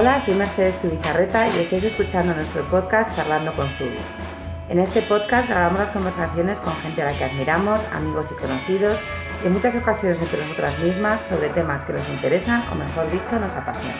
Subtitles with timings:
[0.00, 3.98] Hola, soy Mercedes Tubizarreta y estáis escuchando nuestro podcast Charlando con Zubi.
[4.70, 8.98] En este podcast grabamos las conversaciones con gente a la que admiramos, amigos y conocidos,
[9.44, 13.38] y en muchas ocasiones entre nosotras mismas sobre temas que nos interesan o mejor dicho
[13.38, 13.98] nos apasionan.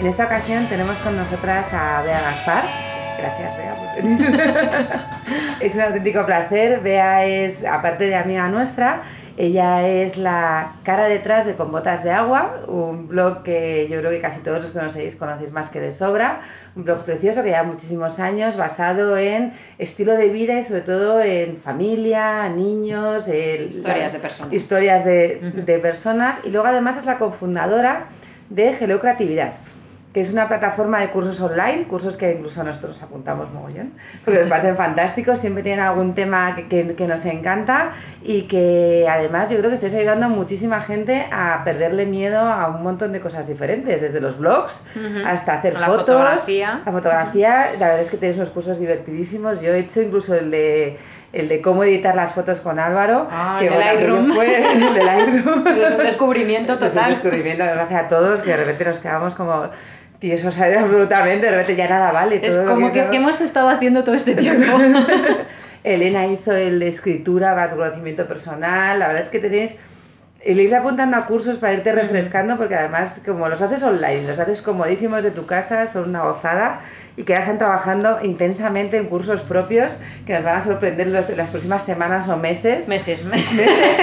[0.00, 2.64] En esta ocasión tenemos con nosotras a Bea Gaspar.
[3.18, 4.40] Gracias, Bea, por venir.
[5.60, 6.80] es un auténtico placer.
[6.80, 9.02] Bea es, aparte de amiga nuestra,
[9.36, 14.10] ella es la cara detrás de Con Botas de Agua, un blog que yo creo
[14.10, 16.40] que casi todos los que conocéis conocéis más que de sobra.
[16.76, 21.20] Un blog precioso que lleva muchísimos años basado en estilo de vida y sobre todo
[21.20, 24.52] en familia, niños, el, Historias de personas.
[24.52, 26.38] Historias de, de personas.
[26.44, 28.06] Y luego además es la cofundadora
[28.50, 29.52] de Geleo Creatividad
[30.12, 33.92] que es una plataforma de cursos online, cursos que incluso nosotros apuntamos mogollón,
[34.24, 39.06] porque nos parecen fantásticos, siempre tienen algún tema que, que, que, nos encanta y que
[39.08, 43.12] además yo creo que estáis ayudando a muchísima gente a perderle miedo a un montón
[43.12, 45.26] de cosas diferentes, desde los blogs uh -huh.
[45.26, 46.82] hasta hacer la fotos, fotografía.
[46.84, 50.50] la fotografía, la verdad es que tenéis unos cursos divertidísimos, yo he hecho incluso el
[50.50, 50.98] de
[51.32, 54.34] el de cómo editar las fotos con Álvaro, ah, que el bueno, Lightroom.
[54.34, 55.66] fue el de Lightroom.
[55.66, 56.88] Eso es un descubrimiento total.
[56.88, 59.70] Es un descubrimiento, gracias a todos, que de repente nos quedamos como
[60.22, 62.40] y eso sale absolutamente, de repente ya nada vale.
[62.42, 64.78] Es todo como que, que, ¿qué hemos estado haciendo todo este tiempo.
[65.84, 68.98] Elena hizo el de escritura para tu conocimiento personal.
[68.98, 69.76] La verdad es que tenéis
[70.42, 74.38] el ir apuntando a cursos para irte refrescando, porque además, como los haces online, los
[74.38, 76.80] haces comodísimos de tu casa, son una gozada
[77.16, 81.28] y que ya están trabajando intensamente en cursos propios que nos van a sorprender los,
[81.36, 82.88] las próximas semanas o meses.
[82.88, 83.58] Meses, meses,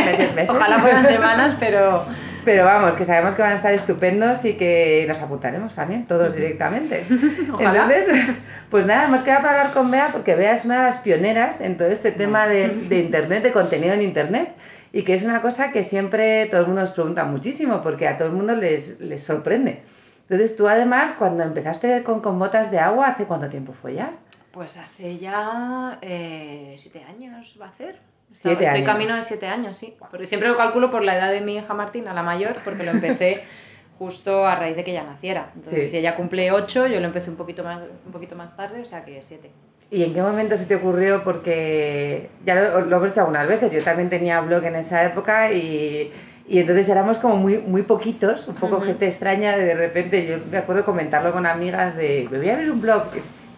[0.06, 0.36] meses.
[0.36, 0.50] meses.
[0.50, 2.06] Ojalá fueran semanas, pero.
[2.46, 6.34] Pero vamos, que sabemos que van a estar estupendos y que nos apuntaremos también, todos
[6.34, 7.04] directamente.
[7.52, 7.90] Ojalá.
[7.92, 8.36] Entonces,
[8.70, 11.60] pues nada, hemos quedado para hablar con Bea porque Bea es una de las pioneras
[11.60, 14.52] en todo este tema de, de Internet, de contenido en Internet.
[14.94, 18.18] Y que es una cosa que siempre todo el mundo nos pregunta muchísimo porque a
[18.18, 19.84] todo el mundo les, les sorprende.
[20.30, 24.12] Entonces tú además, cuando empezaste con, con botas de agua, ¿hace cuánto tiempo fue ya?
[24.52, 28.00] Pues hace ya eh, siete años va a ser.
[28.30, 28.90] Siete Estoy años.
[28.92, 29.96] camino de siete años, sí.
[30.12, 32.92] Porque siempre lo calculo por la edad de mi hija Martina, la mayor, porque lo
[32.92, 33.44] empecé
[33.98, 35.52] justo a raíz de que ella naciera.
[35.56, 35.90] Entonces, Sí.
[35.92, 38.86] si ella cumple ocho, yo lo empecé un poquito más, un poquito más tarde, o
[38.86, 39.50] sea que siete.
[39.90, 41.24] ¿Y en qué momento se te ocurrió?
[41.24, 45.52] Porque ya lo, lo hemos hecho algunas veces, yo también tenía blog en esa época
[45.54, 46.12] y,
[46.48, 48.86] y entonces éramos como muy, muy poquitos, un poco Ujú.
[48.88, 52.72] gente extraña, de repente yo me acuerdo comentarlo con amigas de, me voy a abrir
[52.72, 53.04] un blog,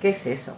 [0.02, 0.58] ¿qué es eso?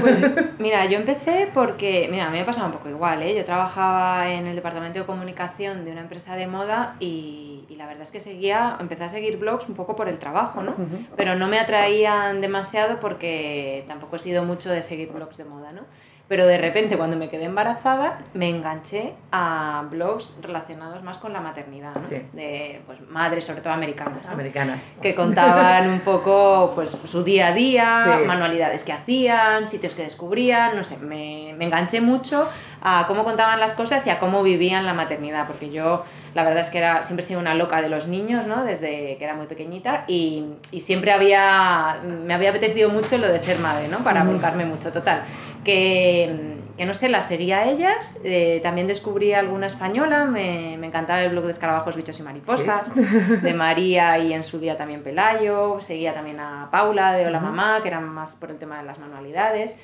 [0.00, 0.28] Pues
[0.58, 3.34] mira, yo empecé porque, mira, a mí me pasaba un poco igual, ¿eh?
[3.34, 7.86] Yo trabajaba en el departamento de comunicación de una empresa de moda y, y la
[7.86, 10.74] verdad es que seguía, empecé a seguir blogs un poco por el trabajo, ¿no?
[11.16, 15.72] Pero no me atraían demasiado porque tampoco he sido mucho de seguir blogs de moda,
[15.72, 15.82] ¿no?
[16.28, 21.40] Pero de repente cuando me quedé embarazada me enganché a blogs relacionados más con la
[21.40, 22.04] maternidad, ¿no?
[22.06, 22.22] Sí.
[22.34, 24.32] De pues, madres, sobre todo americanas, ¿no?
[24.32, 24.80] Americanas.
[25.00, 28.26] que contaban un poco pues su día a día, Sí.
[28.26, 32.46] manualidades que hacían, sitios que descubrían, no sé, me, me enganché mucho
[32.82, 36.60] a cómo contaban las cosas y a cómo vivían la maternidad, porque yo la verdad
[36.60, 38.64] es que era, siempre he sido una loca de los niños, ¿no?
[38.64, 43.38] Desde que era muy pequeñita y, y siempre había, me había apetecido mucho lo de
[43.38, 43.98] ser madre, ¿no?
[43.98, 45.22] Para volcarme mucho, total.
[45.64, 50.86] Que, que no sé, las seguía a ellas, eh, también descubrí alguna española, me, me
[50.86, 52.90] encantaba el blog de escarabajos, bichos y mariposas,
[53.42, 57.40] de María y en su día también Pelayo, seguía también a Paula de Hola.
[57.40, 59.76] Mamá, que eran más por el tema de las manualidades.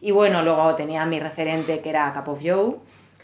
[0.00, 2.76] Y bueno, luego tenía mi referente que era Cup of Joe,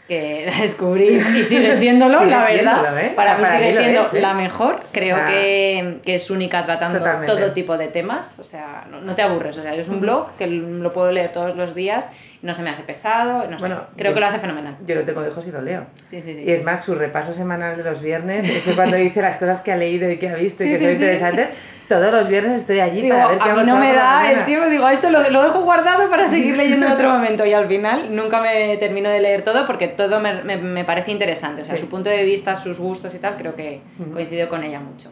[0.07, 1.05] que la descubrí
[1.37, 2.99] y sigue siéndolo, Sigue la verdad.
[3.05, 3.13] ¿eh?
[3.15, 4.21] Para O sea, mí para sigue mí siendo es, ¿eh?
[4.21, 4.79] la mejor.
[4.91, 7.33] Creo O sea, que, que es única tratando totalmente.
[7.33, 8.37] todo tipo de temas.
[8.39, 9.57] O sea, no, no te aburres.
[9.57, 12.09] O sea, es un blog que lo puedo leer todos los días.
[12.41, 13.47] No se me hace pesado.
[13.49, 14.75] No Bueno, creo yo- que lo hace fenomenal.
[14.85, 15.85] Yo lo tengo hijos y lo leo.
[16.07, 16.43] Sí, sí, sí.
[16.45, 19.71] Y es más, su repaso semanal de los viernes, ese cuando dice las cosas que
[19.71, 21.51] ha leído y que ha visto y que son interesantes,
[21.87, 24.45] todos los viernes estoy allí Digo, para ver qué a mí no me da el
[24.45, 27.65] tiempo, digo, esto lo, lo dejo guardado para seguir leyendo en otro momento y al
[27.67, 31.65] final nunca me termino de leer todo porque todo me, me, me parece interesante, o
[31.65, 31.81] sea, Sí.
[31.81, 33.81] su punto de vista, sus gustos y tal, creo que
[34.13, 35.11] coincido con ella mucho.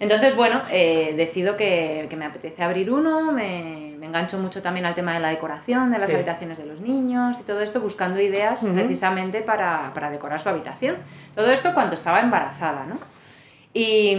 [0.00, 4.84] Entonces, bueno, eh, decido que, que me apetece abrir uno, me, me engancho mucho también
[4.86, 6.16] al tema de la decoración, de las Sí.
[6.16, 10.96] habitaciones de los niños y todo esto, buscando ideas precisamente para, para decorar su habitación.
[11.34, 12.96] Todo esto cuando estaba embarazada, ¿no?
[13.74, 14.16] Y,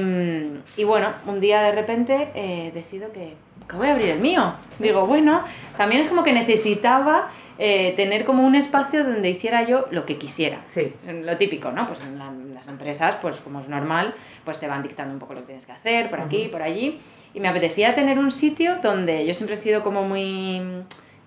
[0.76, 3.36] y bueno, un día de repente eh, decido que,
[3.70, 4.54] que voy a abrir el mío.
[4.80, 5.44] Digo, bueno,
[5.78, 10.18] también es como que necesitaba eh, tener como un espacio donde hiciera yo lo que
[10.18, 10.62] quisiera.
[10.66, 10.94] Sí,
[11.24, 11.88] Lo típico, ¿no?
[11.88, 14.14] Pues en, la- en las empresas, pues como es normal,
[14.44, 16.52] pues te van dictando un poco lo que tienes que hacer, por aquí, Ujú.
[16.52, 17.00] por allí.
[17.34, 20.62] Y me apetecía tener un sitio donde yo siempre he sido como muy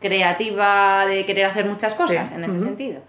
[0.00, 2.34] creativa de querer hacer muchas cosas Sí.
[2.34, 2.64] en ese Ujú.
[2.66, 3.00] sentido.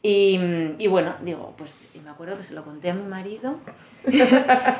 [0.00, 0.38] Y,
[0.78, 3.56] y, bueno, digo, pues y me acuerdo que se lo conté a mi marido
[4.06, 4.20] y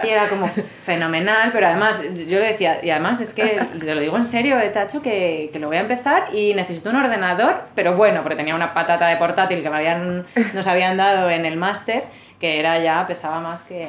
[0.09, 4.17] era como fenomenal, pero además yo le decía, y además es que te lo digo
[4.17, 7.97] en serio, de tacho, que, que, lo voy a empezar y necesito un ordenador, pero
[7.97, 10.25] bueno, porque tenía una patata de portátil que me habían,
[10.55, 12.05] nos habían dado en el máster,
[12.39, 13.89] que era ya, pesaba más que,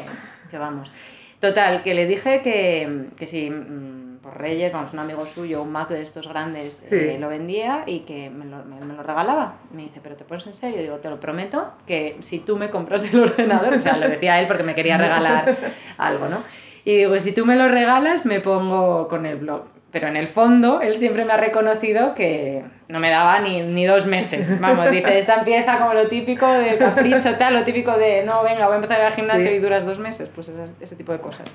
[0.49, 0.91] que vamos.
[1.39, 5.71] Total, que le dije que, que si mm, por Reyes, vamos, un amigo suyo, un
[5.71, 9.55] Mac de estos grandes, eh, lo vendía y que me lo, me, me lo, regalaba.
[9.71, 10.81] Me dice, ¿pero te pones en serio?
[10.81, 14.39] Digo, te lo prometo que si tú me compras el ordenador, o sea, lo decía
[14.39, 15.55] él porque me quería regalar
[15.97, 16.37] algo, ¿no?
[16.85, 19.63] Y digo, si tú me lo regalas, me pongo con el blog.
[19.91, 23.85] Pero en el fondo, él siempre me ha reconocido que no me daba ni, ni
[23.85, 24.59] dos meses.
[24.59, 28.65] Vamos, dice, esta empieza como lo típico de capricho, tal, lo típico de, no, venga,
[28.65, 29.55] voy a empezar al gimnasio Sí.
[29.55, 30.29] y duras dos meses.
[30.33, 31.51] Pues ese, ese tipo de cosas.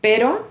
[0.00, 0.46] Pero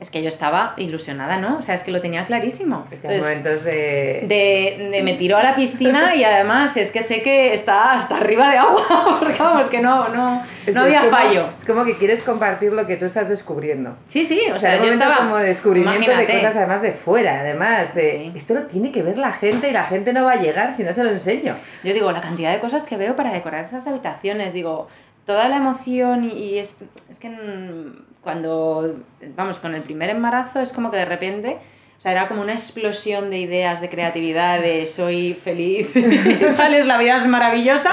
[0.00, 1.58] es que yo estaba ilusionada, ¿no?
[1.58, 2.82] O sea, es que lo tenía clarísimo.
[2.90, 4.24] Es que hay momentos de...
[4.26, 8.16] de, de me tiró a la piscina y además es que sé que está hasta
[8.16, 8.82] arriba de agua,
[9.20, 11.46] porque vamos, que no, no, es- no es había como- fallo.
[11.60, 13.96] Es como que quieres compartir lo que tú estás descubriendo.
[14.08, 15.18] Sí, sí, o O sea, sea, yo estaba...
[15.18, 18.32] como de descubrimiento de cosas además de fuera, además de Sí.
[18.34, 20.82] esto lo tiene que ver la gente y la gente no va a llegar si
[20.82, 21.56] no se lo enseño.
[21.84, 24.88] Yo digo, la cantidad de cosas que veo para decorar esas habitaciones, digo,
[25.26, 26.76] toda la emoción y, es,
[27.10, 28.96] es que mm, cuando,
[29.36, 31.58] vamos, con el primer embarazo es como que de repente,
[31.98, 35.90] o sea, era como una explosión de ideas, de creatividad, de soy feliz,
[36.86, 37.90] la vida es maravillosa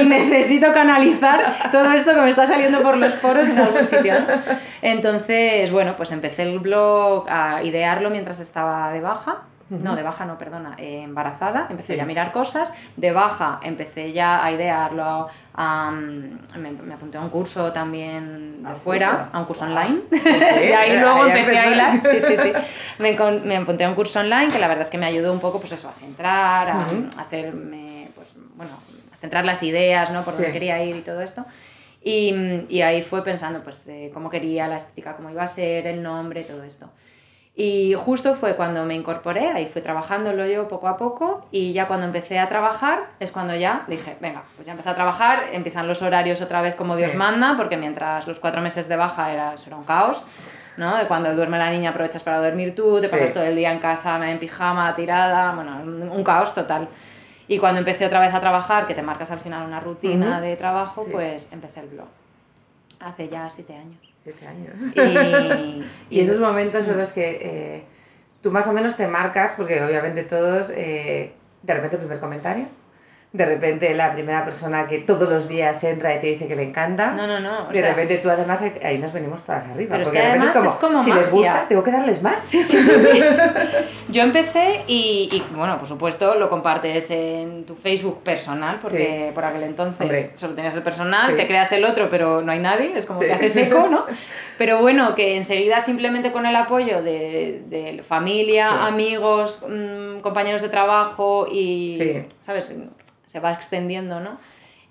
[0.00, 4.14] y necesito canalizar todo esto que me está saliendo por los poros en algún sitio.
[4.82, 9.42] Entonces, bueno, pues empecé el blog a idearlo mientras estaba de baja.
[9.70, 11.96] No, de baja no, perdona, eh, embarazada, empecé Sí.
[11.98, 15.28] ya a mirar cosas, de baja empecé ya a idearlo,
[16.56, 19.26] me, me apunté a un curso también ¿A de fuera, curso?
[19.32, 20.18] a un curso online, sí,
[20.68, 22.52] y ahí luego ahí empecé a hilar, sí, sí, sí,
[22.98, 23.12] me,
[23.44, 25.60] me apunté a un curso online que la verdad es que me ayudó un poco
[25.60, 26.80] pues eso, a centrar, a,
[27.20, 28.72] hacerme, pues bueno,
[29.12, 30.22] a centrar las ideas, ¿no?
[30.22, 31.44] Por dónde quería ir y todo esto.
[32.02, 32.32] Y,
[32.68, 36.02] y ahí fue pensando pues eh, cómo quería la estética, cómo iba a ser, el
[36.02, 36.90] nombre, todo esto.
[37.60, 41.88] Y justo fue cuando me incorporé, ahí fui trabajándolo yo poco a poco y ya
[41.88, 45.88] cuando empecé a trabajar es cuando ya dije, venga, pues ya empecé a trabajar, empiezan
[45.88, 49.54] los horarios otra vez como Dios manda, porque mientras los cuatro meses de baja era,
[49.66, 50.24] era un caos,
[50.76, 50.96] ¿no?
[50.98, 53.12] De cuando duerme la niña aprovechas para dormir tú, te Sí.
[53.16, 56.86] pasas todo el día en casa en pijama, tirada, bueno, un caos total.
[57.48, 60.54] Y cuando empecé otra vez a trabajar, que te marcas al final una rutina de
[60.54, 61.10] trabajo, Sí.
[61.10, 62.06] pues empecé el blog.
[63.00, 63.98] Hace ya siete años.
[64.22, 64.74] Siete años.
[64.96, 65.84] Y,
[66.16, 67.84] Y esos momentos son los que eh,
[68.42, 72.66] tú más o menos te marcas, porque obviamente todos, eh, de repente el primer comentario,
[73.30, 76.62] de repente la primera persona que todos los días entra y te dice que le
[76.62, 77.68] encanta, No, no, no.
[77.68, 80.32] de sea, repente tú además ahí- nos venimos todas arriba, Pero es porque que de
[80.32, 82.40] repente es como, además es como si les gusta, tengo que darles más.
[82.40, 83.20] Sí, sí, sí, sí.
[84.08, 89.44] Yo empecé y, y, bueno, por supuesto, lo compartes en tu Facebook personal, porque por
[89.44, 90.30] aquel entonces Hombre.
[90.34, 91.36] solo tenías el personal, Sí.
[91.36, 94.06] te creas el otro, pero no hay nadie, es como que haces eco, ¿no?
[94.56, 100.70] Pero bueno, que enseguida simplemente con el apoyo de, de familia, amigos, mm, compañeros de
[100.70, 102.22] trabajo y, Sí.
[102.46, 102.74] ¿sabes?
[103.28, 104.36] Se va extendiendo, ¿no?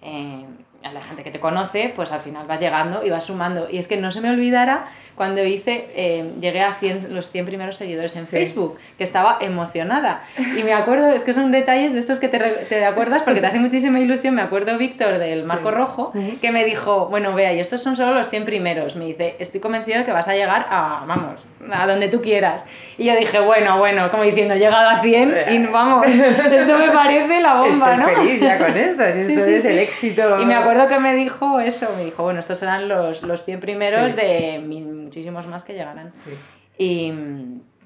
[0.01, 0.45] Eh,
[0.83, 3.69] a la gente que te conoce, pues al final vas llegando y vas sumando.
[3.69, 4.87] Y es que no se me olvidara
[5.17, 8.31] cuando hice, eh, llegué a 100, los 100 primeros seguidores en Sí.
[8.37, 10.21] Facebook, que estaba emocionada.
[10.57, 13.47] Y me acuerdo, es que son detalles de estos que te, te acuerdas porque te
[13.47, 14.35] hace muchísima ilusión.
[14.35, 15.75] Me acuerdo Víctor del Marco Sí.
[15.75, 18.95] Rojo, que me dijo, bueno, vea, y estos son solo los 100 primeros.
[18.95, 22.63] Me dice, estoy convencido de que vas a llegar a, vamos, a donde tú quieras.
[22.99, 26.91] Y yo dije, bueno, bueno, como diciendo, he llegado a 100 y vamos, esto me
[26.91, 28.21] parece la bomba, Estoy ¿no?
[28.21, 29.67] feliz ya con esto, si Sí, esto sí, es sí.
[29.67, 30.41] el éxito.
[30.41, 33.59] Y me acuerdo que me dijo eso, me dijo, bueno, estos serán los, los 100
[33.59, 36.11] primeros de mi- muchísimos más que llegarán.
[36.25, 36.31] Sí.
[36.77, 37.13] Y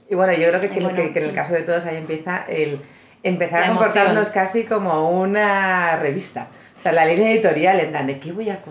[0.09, 1.85] Y bueno, yo creo que, Y que- bueno, que- que en el caso de todos
[1.85, 2.81] ahí empieza el
[3.23, 6.47] empezar a comportarnos casi como una revista.
[6.77, 8.61] O sea, la línea editorial en plan de qué voy a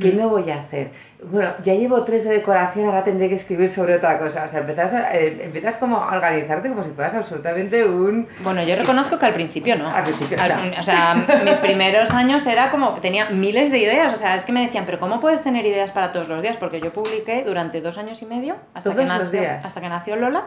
[0.00, 0.90] qué no voy a hacer.
[1.22, 4.44] Bueno, ya llevo tres de decoración, ahora tendré que escribir sobre otra cosa.
[4.44, 8.28] O sea, empiezas, a- eh, como a organizarte como si fueras absolutamente un...
[8.44, 9.88] bueno, yo reconozco que al principio no.
[9.90, 10.78] Al principio, Al- no.
[10.80, 14.52] O sea, mis primeros años era como, tenía miles de ideas, o sea, es que
[14.52, 16.56] me decían, pero ¿cómo puedes tener ideas para todos los días?
[16.56, 20.44] Porque yo publiqué durante dos años y medio, hasta, que nació, hasta que nació Lola,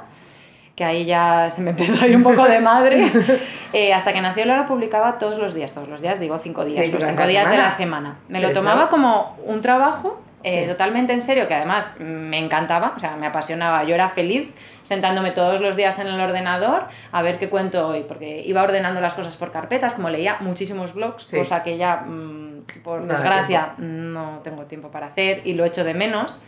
[0.76, 3.06] que ahí ya se me empezó a ir un poco de madre.
[3.74, 6.86] Eh, hasta que nació Lola publicaba todos los días, todos los días, digo cinco días,
[6.88, 8.18] Sí, los cinco días de la semana.
[8.28, 10.68] Me lo tomaba como un trabajo eh, Sí.
[10.70, 13.86] totalmente en serio, que además me encantaba, o sea, me apasionaba.
[13.86, 14.50] Yo era feliz
[14.84, 19.00] sentándome todos los días en el ordenador a ver qué cuento hoy, porque iba ordenando
[19.00, 21.38] las cosas por carpetas, como leía muchísimos blogs, Sí.
[21.38, 25.94] cosa que ya, mm, por desgracia, no tengo tiempo para hacer y lo echo de
[25.94, 26.42] menos.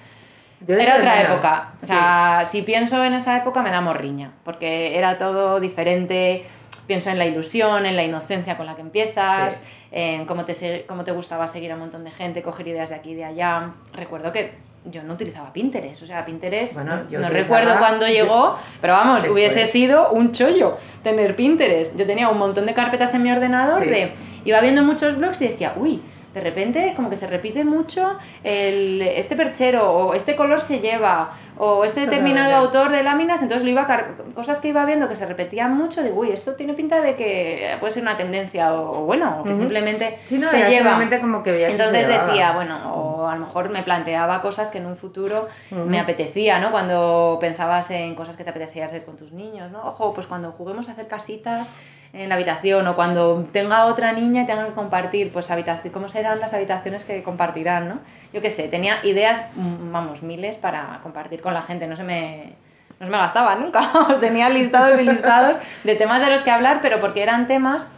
[0.67, 1.31] Yo Era otra menos.
[1.33, 1.71] época.
[1.81, 6.45] O sea, si pienso en esa época me da morriña, porque era todo diferente.
[6.87, 11.03] pienso en la ilusión, en la inocencia con la que empiezas, en cómo te, cómo
[11.05, 13.71] te gustaba seguir a un montón de gente, coger ideas de aquí y de allá.
[13.93, 14.51] Recuerdo que
[14.85, 20.11] yo no utilizaba Pinterest, o sea, Pinterest no recuerdo cuándo llegó, pero vamos, hubiese sido
[20.11, 21.97] un chollo tener Pinterest.
[21.97, 24.11] Yo tenía un montón de carpetas en mi ordenador de
[24.43, 26.01] iba viendo muchos blogs y decía, "Uy,
[26.33, 31.37] de repente como que se repite mucho el, este perchero o este color se lleva
[31.57, 33.87] o este determinado autor de láminas, entonces lo iba
[34.33, 37.77] cosas que iba viendo que se repetían mucho, digo, uy, esto tiene pinta de que
[37.79, 40.37] puede ser una tendencia o, bueno, o que simplemente se
[40.69, 40.99] lleva.
[41.21, 44.97] como que entonces decía, bueno, o a lo mejor me planteaba cosas que en un
[44.97, 46.71] futuro me apetecía, ¿no?
[46.71, 49.87] Cuando pensabas en cosas que te apetecía hacer con tus niños, ¿no?
[49.87, 51.79] Ojo, pues cuando juguemos a hacer casitas
[52.13, 56.09] en la habitación o cuando tenga otra niña y tengan que compartir, pues habitación, cómo
[56.09, 57.99] serán las habitaciones que compartirán, ¿no?
[58.31, 62.03] Yo qué sé, tenía ideas, mm, vamos, miles para compartir con la gente, no se
[62.03, 62.53] me,
[62.99, 66.79] no se me gastaba nunca, tenía listados y listados de temas de los que hablar,
[66.83, 67.91] pero porque eran temas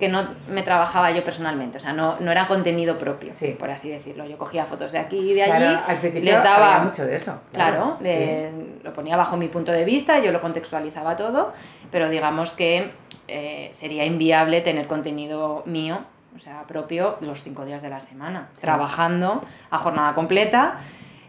[0.00, 3.54] que no me trabajaba yo personalmente, o sea, no, no era contenido propio, sí.
[3.58, 4.26] por así decirlo.
[4.26, 7.40] Yo cogía fotos de aquí y de allí, les daba mucho de eso.
[7.52, 7.98] Claro,
[8.82, 11.52] lo ponía bajo mi punto de vista, yo lo contextualizaba todo,
[11.92, 12.90] pero digamos que
[13.28, 16.00] eh, sería inviable tener contenido mío,
[16.34, 20.78] o sea, propio, los cinco días de la semana, trabajando a jornada completa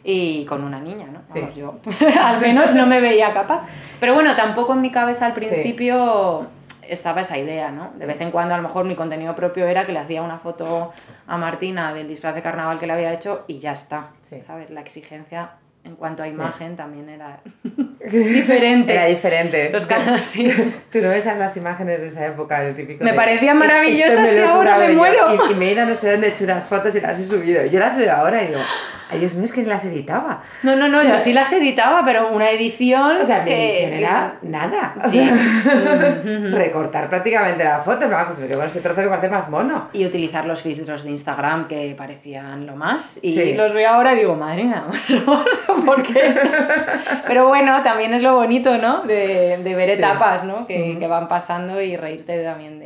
[0.04, 1.22] y con una niña, ¿no?
[1.30, 1.75] Vamos, yo
[2.24, 3.63] al menos no me veía capaz.
[4.00, 6.48] Pero bueno, tampoco en mi cabeza al principio
[6.91, 7.91] estaba esa idea, ¿no?
[7.95, 10.38] De vez en cuando a lo mejor mi contenido propio era que le hacía una
[10.38, 10.93] foto
[11.25, 14.10] a Martina del disfraz de carnaval que le había hecho y ya está,
[14.45, 14.69] ¿sabes?
[14.69, 15.51] La exigencia
[15.83, 17.39] en cuanto a imagen también era
[18.12, 18.93] diferente.
[18.93, 19.69] Era diferente.
[19.71, 20.48] Los canales, sí.
[20.91, 23.03] Tú no ves las imágenes de esa época, el típico.
[23.03, 25.50] Me parecían maravillosas y ahora me muero.
[25.50, 27.25] Y, me he ido a no sé dónde he hecho unas fotos y las he
[27.25, 27.65] subido.
[27.65, 28.60] Yo las veo ahora y digo,
[29.12, 30.41] ay Dios mío, es que ni las editaba.
[30.63, 33.18] No, no, no, yo sí las editaba, pero una edición.
[33.18, 33.84] O sea, que...
[33.84, 34.96] edición era nada.
[35.03, 35.32] O sea,
[36.51, 39.89] recortar prácticamente la foto, pero pues me quedo con este trozo que parece más mono.
[39.94, 43.20] Y utilizar los filtros de Instagram que parecían lo más.
[43.22, 44.84] Y los veo ahora y digo, madre mía,
[45.86, 46.34] ¿por qué?
[47.27, 49.03] pero bueno, también es lo bonito, ¿no?
[49.03, 50.65] De, de ver etapas, ¿no?
[50.65, 52.81] Que, que, van pasando y reírte también.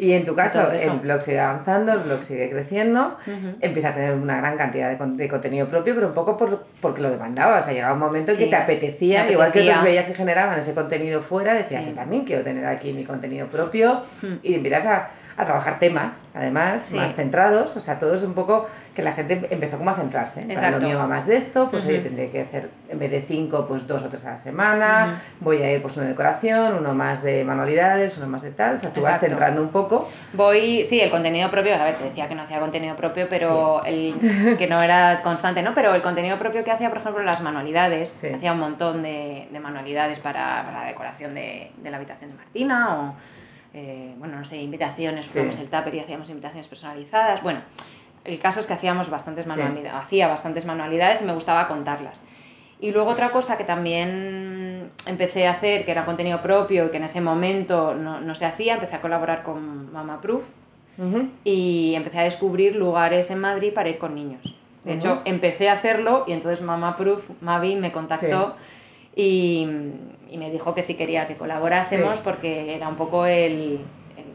[0.00, 3.18] Y en tu caso, el blog sigue avanzando, el blog sigue creciendo,
[3.60, 7.02] empieza a tener una gran cantidad de, de contenido propio, pero un poco por, porque
[7.02, 7.60] lo demandaba.
[7.60, 10.58] O sea, llegaba un momento en que te apetecía, igual que otros veías que generaban
[10.58, 14.02] ese contenido fuera, decías, yo también quiero tener aquí mi contenido propio,
[14.42, 15.10] y empiezas a,
[15.40, 19.48] a trabajar temas, además, más centrados, o sea, todo es un poco que la gente
[19.50, 20.42] empezó como a centrarse.
[20.42, 23.22] Para lo mío va más de esto, pues oye, tendré que hacer, en vez de
[23.22, 26.74] cinco, pues dos o tres a la semana, voy a ir pues uno de decoración,
[26.74, 30.08] uno más de manualidades, uno más de tal, o sea, tú vas centrando un poco.
[30.32, 33.82] Voy, sí, el contenido propio, a ver, te decía que no hacía contenido propio, pero
[33.84, 34.14] el
[34.58, 35.72] que no era constante, ¿no?
[35.74, 39.60] Pero el contenido propio que hacía, por ejemplo, las manualidades, hacía un montón de, de
[39.60, 43.14] manualidades para, para, la decoración de, de la habitación de Martina o...
[43.72, 47.42] Eh, bueno, no sé, invitaciones, fuimos el tupper y hacíamos invitaciones personalizadas.
[47.42, 47.60] Bueno,
[48.24, 52.20] el caso es que hacíamos bastantes manualidades, hacía bastantes manualidades y me gustaba contarlas.
[52.80, 56.96] Y luego otra cosa que también empecé a hacer, que era contenido propio y que
[56.96, 60.44] en ese momento no, no se hacía, empecé a colaborar con Mama Proof
[61.44, 64.54] y empecé a descubrir lugares en Madrid para ir con niños.
[64.84, 68.56] De hecho, empecé a hacerlo y entonces Mama Proof, Mavi, me contactó
[69.20, 69.68] y,
[70.30, 73.80] y, me dijo que si quería que colaborásemos porque era un poco el,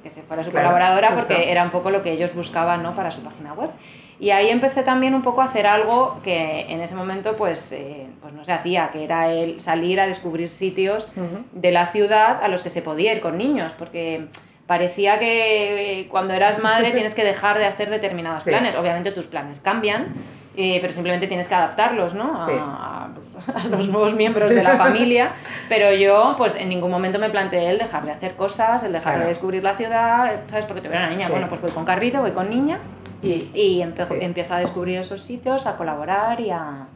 [0.04, 2.96] que se fuera su colaboradora porque era un poco lo que ellos buscaban ¿no?
[2.96, 3.72] para su página web.
[4.20, 8.08] Y ahí empecé también un poco a hacer algo que en ese momento pues, eh,
[8.22, 11.12] pues no se hacía, que era el salir a descubrir sitios
[11.51, 14.27] de la ciudad a los que se podía ir con niños, porque
[14.68, 18.75] parecía que cuando eras madre tienes que dejar de hacer determinados planes.
[18.75, 20.13] Obviamente tus planes cambian,
[20.58, 22.42] eh, pero simplemente tienes que adaptarlos ¿no?
[22.42, 23.10] a,
[23.70, 25.34] los nuevos miembros de la familia.
[25.70, 29.20] Pero yo, pues en ningún momento me planteé el dejar de hacer cosas, el dejar
[29.20, 30.66] de descubrir la ciudad, ¿sabes?
[30.66, 32.80] Porque tuviera una niña, bueno, pues voy con carrito, voy con niña
[33.22, 36.88] y, y empiezo a descubrir esos sitios, a colaborar y a,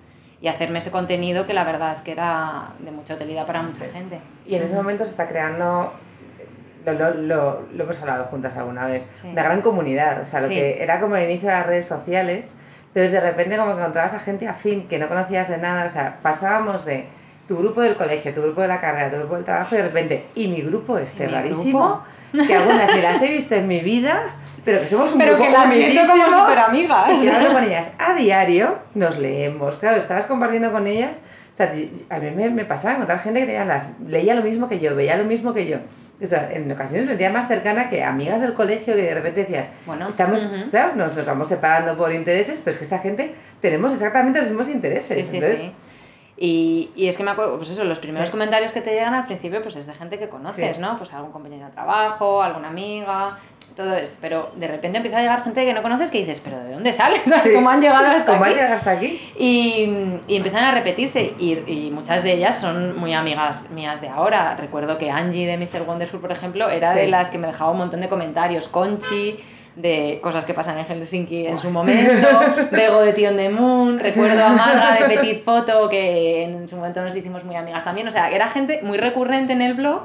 [0.41, 3.85] y hacerme ese contenido que la verdad es que era de mucha utilidad para mucha
[3.85, 4.19] gente.
[4.45, 5.93] Y en ese momento se está creando
[6.85, 10.47] lo, lo, lo, lo, hemos hablado juntas alguna vez, una gran comunidad, o sea, lo
[10.47, 12.53] que era como el inicio de las redes sociales,
[12.89, 15.89] entonces de repente como que encontrabas a gente afín que no conocías de nada, o
[15.89, 17.05] sea, pasábamos de
[17.47, 19.83] tu grupo del colegio, tu grupo de la carrera, tu grupo del trabajo y de
[19.83, 24.23] repente, y mi grupo este rarísimo, que algunas ni las he visto en mi vida,
[24.65, 27.23] pero que somos un pero grupo que las siento como súper amigas.
[27.23, 31.21] Y hablo con ellas a diario, nos leemos, claro, estabas compartiendo con ellas,
[31.53, 31.71] o sea,
[32.09, 34.95] a mí me, me pasaba encontrar gente que tenía las, leía lo mismo que yo,
[34.95, 35.77] veía lo mismo que yo
[36.21, 39.41] o sea, en ocasiones me sentía más cercana que amigas del colegio que de repente
[39.41, 43.35] decías, bueno, estamos, claro, nos, nos, vamos separando por intereses, pero es que esta gente
[43.61, 45.25] tenemos exactamente los mismos intereses.
[45.25, 45.73] Sí, sí, sí.
[46.41, 49.25] Y, y, es que me acuerdo, pues eso, los primeros comentarios que te llegan al
[49.25, 50.79] principio, pues es de gente que conoces.
[50.79, 50.97] ¿no?
[50.97, 53.37] Pues algún compañero de trabajo, alguna amiga,
[53.79, 54.17] todo esto.
[54.19, 56.91] Pero de repente empieza a llegar gente que no conoces que dices, ¿pero de dónde
[56.93, 57.21] sales?
[57.43, 57.49] Sí.
[57.55, 58.57] ¿Cómo han llegado hasta ¿Cómo has aquí?
[58.59, 59.21] llegado hasta aquí?
[59.39, 59.89] Y,
[60.27, 64.55] y empiezan a repetirse y, y muchas de ellas son muy amigas mías de ahora.
[64.55, 65.83] Recuerdo que Angie de Mr.
[65.87, 66.99] Wonderful, por ejemplo, era Sí.
[66.99, 68.67] de las que me dejaba un montón de comentarios.
[68.67, 69.39] Conchi,
[69.75, 72.27] de cosas que pasan en Helsinki en su momento.
[72.71, 73.97] Bego de Tion de Moon.
[73.99, 78.05] Recuerdo a Marga de Petit Photo, que en su momento nos hicimos muy amigas también.
[78.07, 80.01] O sea, era gente muy recurrente en el blog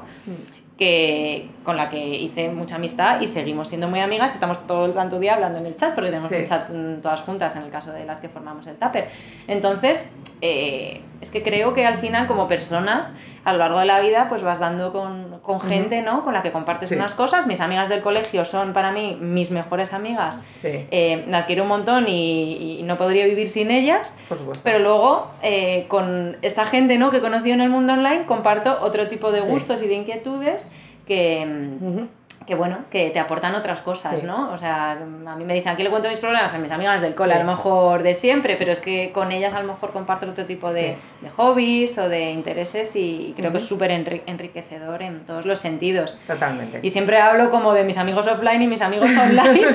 [0.77, 4.33] que, con la que hice mucha amistad y seguimos siendo muy amigas.
[4.33, 6.35] Estamos todo el santo día hablando en el chat, porque tenemos Sí.
[6.35, 9.09] un chat mm, todas juntas en el caso de las que formamos el Tupper.
[9.47, 13.99] Entonces, eh, es que creo que al final, como personas, a lo largo de la
[13.99, 16.23] vida, pues vas dando con, con gente, ¿no?
[16.23, 16.95] Con la que compartes Sí.
[16.95, 17.45] unas cosas.
[17.45, 20.39] Mis amigas del colegio son para mí mis mejores amigas.
[20.61, 24.17] Sí, Eh, las quiero un montón y, y no podría vivir sin ellas.
[24.27, 24.61] por supuesto.
[24.63, 27.11] Pero luego, eh, con esta gente ¿no?
[27.11, 30.71] que he conocido en el mundo online, comparto otro tipo de gustos y de inquietudes
[31.05, 32.24] que, mm.
[32.45, 34.25] Que, bueno, que te aportan otras cosas, Sí.
[34.27, 34.51] ¿no?
[34.51, 37.15] O sea, a mí me dicen, aquí le cuento mis problemas a mis amigas del
[37.15, 37.39] cole, Sí.
[37.39, 40.45] a lo mejor de siempre, pero es que con ellas a lo mejor comparto otro
[40.45, 41.25] tipo de, Sí.
[41.25, 45.59] de hobbies o de intereses y creo que es súper enri- enriquecedor en todos los
[45.59, 46.17] sentidos.
[46.27, 46.79] Totalmente.
[46.83, 49.65] Y siempre hablo como de mis amigos offline y mis amigos online,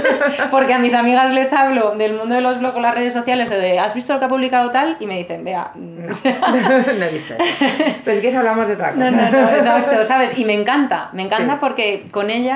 [0.50, 3.50] porque a mis amigas les hablo del mundo de los blogs o las redes sociales
[3.50, 4.96] o de ¿has visto lo que ha publicado tal?
[5.00, 6.14] Y me dicen, vea, mm, No,
[6.98, 7.34] no he visto.
[8.04, 9.30] Pero si quieres hablamos de otra no, cosa.
[9.30, 10.38] no, no, exacto, ¿sabes?
[10.38, 12.49] Y me encanta, me encanta porque con ellas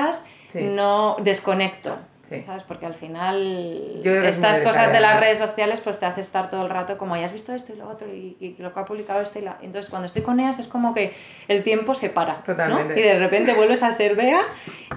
[0.49, 0.63] Sí.
[0.63, 1.97] no desconecto.
[2.29, 2.41] Sí.
[2.43, 2.63] ¿Sabes?
[2.63, 6.71] Porque al final estas cosas de las redes sociales pues te hace estar todo el
[6.71, 9.21] rato como, ya has visto esto y lo otro y, y lo que ha publicado
[9.21, 9.59] este y la...
[9.61, 11.13] Entonces cuando estoy con ellas es como que
[11.47, 12.43] el tiempo se para, ¿no?
[12.43, 12.99] Totalmente.
[12.99, 14.41] Y de repente vuelves a ser Bea,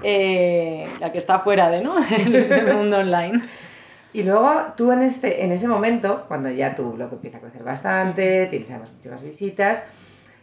[0.01, 1.99] eh, la que está fuera de, ¿no?
[1.99, 3.43] del mundo online.
[4.11, 7.63] Y luego tú en, este, en ese momento, cuando ya tu blog empieza a crecer
[7.63, 9.87] bastante, tienes además muchas visitas,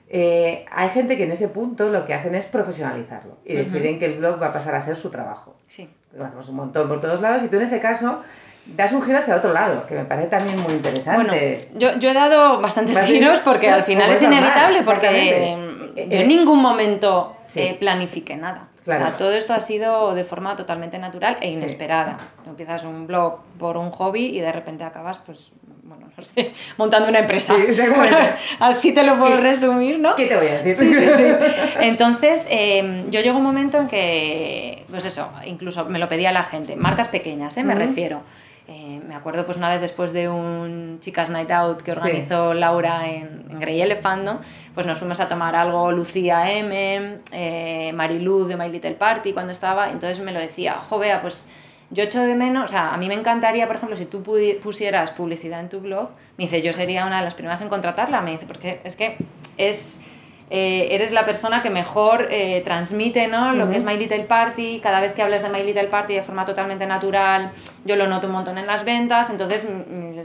[0.08, 4.06] eh, hay gente que en ese punto lo que hacen es profesionalizarlo y deciden que
[4.06, 5.56] el blog va a pasar a ser su trabajo.
[5.68, 5.88] Sí.
[6.16, 8.22] Lo hacemos un montón por todos lados y tú en ese caso
[8.66, 11.68] das un giro hacia otro lado, que me parece también muy Bueno, interesante.
[11.76, 15.52] yo, yo he dado bastantes giros porque al final es inevitable porque exactamente.
[15.52, 17.61] eh, yo Eh, en ningún momento sí.
[17.61, 18.68] eh, planifiqué nada.
[18.87, 19.05] Claro.
[19.05, 22.16] O sea, todo esto ha sido de forma totalmente natural e inesperada.
[22.44, 25.51] Tú empiezas un blog por un hobby y de repente acabas, pues,
[25.83, 27.57] bueno, no sé, montando una empresa.
[27.57, 28.35] Sí, exactamente.
[28.61, 30.14] Así te lo puedo ¿Qué- resumir, ¿no?
[30.14, 30.79] ¿Qué te voy a decir?
[30.79, 31.25] Sí, sí, sí.
[31.81, 36.44] Entonces, eh, yo llegó un momento en que, pues eso, incluso me lo pedía la
[36.44, 37.64] gente, marcas pequeñas, ¿eh?
[37.64, 38.20] me refiero.
[38.68, 43.09] Eh, me acuerdo pues una vez después de un Chicas Night Out que organizó Laura
[43.09, 44.40] en, en Grey Elephant, ¿no?
[44.74, 49.52] Pues nos fuimos a tomar algo Lucía M, eh, Mariluz de My Little Party cuando
[49.52, 51.44] estaba, entonces me lo decía, jo, vea, pues
[51.90, 54.24] yo echo de menos, o sea, a mí me encantaría, por ejemplo, si tú
[54.61, 58.20] pusieras publicidad en tu blog, me dice, yo sería una de las primeras en contratarla,
[58.20, 59.16] me dice, porque es que
[59.57, 60.00] es...
[60.48, 63.52] eh, eres la persona que mejor eh, transmite ¿no?
[63.52, 64.80] lo que es My Little Party.
[64.80, 67.50] Cada vez que hables de My Little Party de forma totalmente natural,
[67.85, 69.66] yo lo noto un montón en las ventas, entonces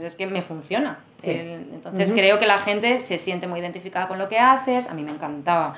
[0.02, 0.98] es que me funciona.
[1.18, 1.30] Sí.
[1.30, 4.88] El- entonces creo que la gente se siente muy identificada con lo que haces.
[4.88, 5.74] A mí me encantaba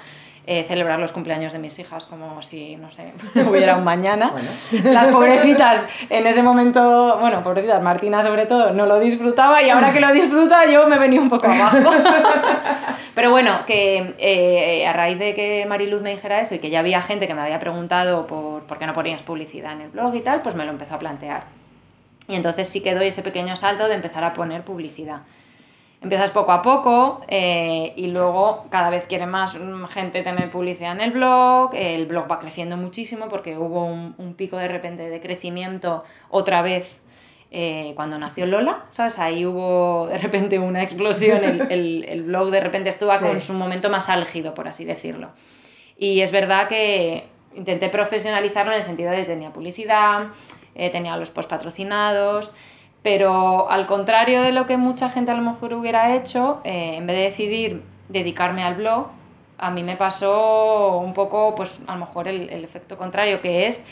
[0.46, 3.14] eh, celebrar los cumpleaños de mis hijas como si, no sé,
[3.48, 4.30] hubiera un mañana.
[4.30, 4.48] Bueno.
[4.92, 9.92] Las pobrecitas en ese momento, bueno, pobrecitas, Martina sobre todo, no lo disfrutaba y ahora
[9.92, 11.78] que lo disfruta yo me venía un poco abajo.
[13.14, 16.80] Pero bueno, que eh, a raíz de que Mariluz me dijera eso y que ya
[16.80, 20.14] había gente que me había preguntado por, por qué no ponías publicidad en el blog
[20.16, 21.44] y tal, pues me lo empezó a plantear.
[22.28, 25.20] Y entonces sí que doy ese pequeño salto de empezar a poner publicidad.
[26.05, 29.57] Empiezas poco a poco eh, y luego cada vez quiere más
[29.90, 34.35] gente tener publicidad en el blog, el blog va creciendo muchísimo porque hubo un, un
[34.35, 37.01] pico de repente de crecimiento otra vez
[37.51, 39.19] eh, cuando nació Lola, ¿sabes?
[39.19, 43.25] Ahí hubo de repente una explosión, el, el- el blog de repente estuvo Sí.
[43.25, 45.31] con su momento más álgido, por así decirlo.
[45.97, 50.25] Y es verdad que intenté profesionalizarlo en el sentido de tenía publicidad,
[50.75, 52.53] eh, tenía los post patrocinados,
[53.05, 57.07] pero al contrario de lo que mucha gente a lo mejor hubiera hecho, eh, en
[57.07, 59.09] vez de decidir dedicarme al blog,
[59.59, 63.67] a mí me pasó un poco, pues a lo mejor el, el efecto contrario, que
[63.67, 63.85] es,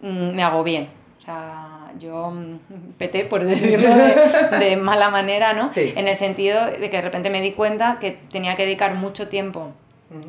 [0.00, 0.88] mm, me hago bien.
[1.18, 5.70] O sea, yo mm, peté, por decirlo de, de mala manera, ¿no?
[5.70, 5.92] Sí.
[5.94, 9.28] En el sentido de que de repente me di cuenta que tenía que dedicar mucho
[9.28, 9.72] tiempo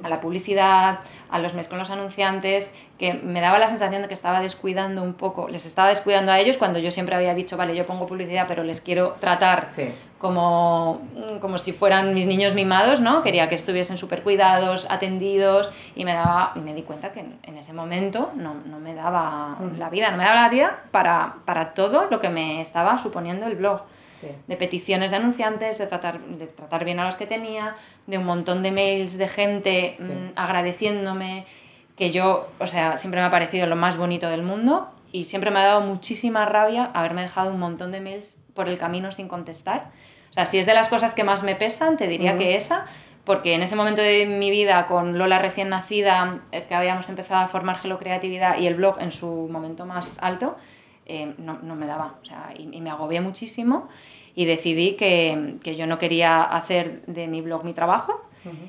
[0.04, 4.08] a la publicidad, a los mails con los anunciantes, que me daba la sensación de
[4.08, 7.58] que estaba descuidando un poco, les estaba descuidando a ellos cuando yo siempre había dicho,
[7.58, 9.94] vale, yo pongo publicidad, pero les quiero tratar Sí.
[10.18, 11.02] como,
[11.42, 13.22] como si fueran mis niños mimados, ¿no?
[13.22, 17.38] Quería que estuviesen súper cuidados, atendidos, y me, daba, y me di cuenta que en,
[17.44, 19.78] en ese momento no, no me daba Mm.
[19.78, 23.46] la vida, no me daba la vida para, para todo lo que me estaba suponiendo
[23.46, 23.82] el blog.
[24.22, 27.76] De peticiones de anunciantes, de tratar, de tratar bien a los que tenía,
[28.06, 31.46] de un montón de mails de gente mm, agradeciéndome,
[31.96, 35.52] que yo, o sea, siempre me ha parecido lo más bonito del mundo y siempre
[35.52, 39.28] me ha dado muchísima rabia haberme dejado un montón de mails por el camino sin
[39.28, 39.92] contestar.
[40.32, 42.86] O sea, si es de las cosas que más me pesan, te diría que esa,
[43.24, 47.42] porque en ese momento de mi vida, con Lola recién nacida, eh, que habíamos empezado
[47.42, 50.58] a formar Gelocreatividad y el blog en su momento más alto,
[51.08, 52.16] eh, no, no, me daba.
[52.22, 53.88] O sea, y, me agobié muchísimo
[54.36, 58.24] y decidí que, que, yo no quería hacer de mi blog mi trabajo.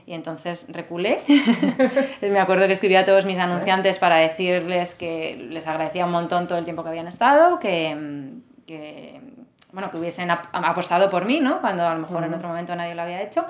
[0.06, 1.20] Y entonces reculé.
[2.20, 6.48] me acuerdo que escribía a todos mis anunciantes para decirles que les agradecía un montón
[6.48, 8.32] todo el tiempo que habían estado, que,
[8.66, 9.20] que
[9.72, 11.60] bueno, que hubiesen apostado por mí, ¿no?
[11.60, 13.46] Cuando a lo mejor en otro momento nadie lo había hecho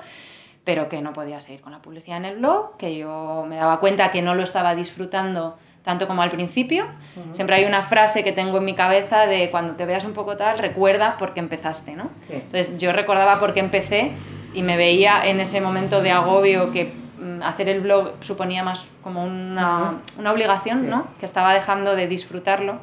[0.69, 3.79] pero que no podía seguir con la publicidad en el blog, que yo me daba
[3.79, 6.85] cuenta que no lo estaba disfrutando tanto como al principio.
[7.33, 10.37] Siempre hay una frase que tengo en mi cabeza de cuando te veas un poco
[10.37, 12.09] tal, recuerda por qué empezaste, ¿no?
[12.29, 14.11] Entonces yo recordaba por qué empecé
[14.53, 18.87] y me veía en ese momento de agobio que mm, hacer el blog suponía más
[19.03, 21.07] como una, una obligación, ¿no?
[21.19, 22.79] Que estaba dejando de disfrutarlo.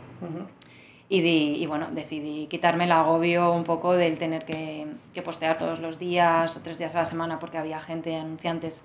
[1.08, 5.78] Y, y, bueno, decidí quitarme el agobio un poco del tener que, que, postear todos
[5.78, 8.82] los días o tres días a la semana porque había gente, anunciantes,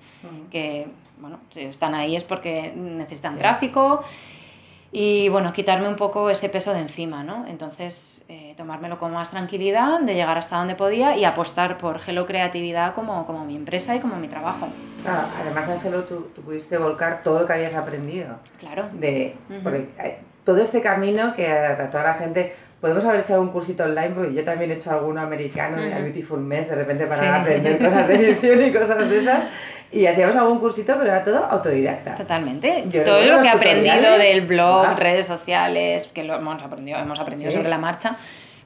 [0.52, 4.04] que, bueno, si están ahí es porque necesitan tráfico.
[4.94, 7.48] Y bueno, quitarme un poco ese peso de encima, ¿no?
[7.48, 12.28] Entonces, eh, tomármelo con más tranquilidad, de llegar hasta donde podía y apostar por Hello
[12.28, 14.68] Creatividad como, como mi empresa y como mi trabajo.
[15.02, 18.36] Claro, además en Hello tú, tú pudiste volcar todo lo que habías aprendido.
[18.60, 18.90] Claro.
[18.92, 19.38] De,
[20.44, 24.34] todo este camino que a toda la gente podemos haber echado un cursito online porque
[24.34, 28.16] yo también he hecho alguno americano de Beautiful Mess de repente para aprender cosas de
[28.16, 29.50] edición y cosas de esas.
[29.92, 32.16] Y hacíamos algún cursito pero era todo autodidacta.
[32.16, 32.86] Totalmente.
[33.06, 37.52] Todo lo que he aprendido del blog redes sociales que lo hemos aprendido hemos aprendido
[37.52, 38.16] sobre la marcha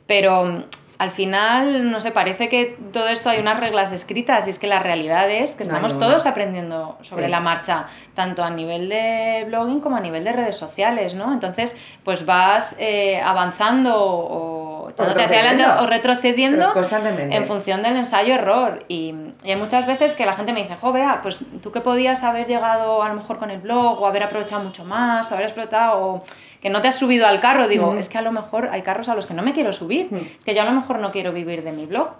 [0.07, 0.65] pero
[0.97, 4.67] al final, no sé, parece que todo esto hay unas reglas escritas y es que
[4.67, 9.81] la realidad es que estamos todos aprendiendo sobre la marcha, tanto a nivel de blogging
[9.81, 11.33] como a nivel de redes sociales, ¿no?
[11.33, 16.73] Entonces, pues vas eh, avanzando o, hacia adelante o retrocediendo
[17.17, 18.83] en función del ensayo-error.
[18.87, 21.81] Y, y, hay muchas veces que la gente me dice, jo, vea, pues tú que
[21.81, 25.35] podías haber llegado a lo mejor con el blog o haber aprovechado mucho más, o
[25.35, 25.99] haber explotado...
[25.99, 26.23] O,
[26.65, 29.07] que no te has subido al carro, digo, es que a lo mejor hay carros
[29.07, 31.31] a los que no me quiero subir, es que yo a lo mejor no quiero
[31.31, 32.13] vivir de mi blog.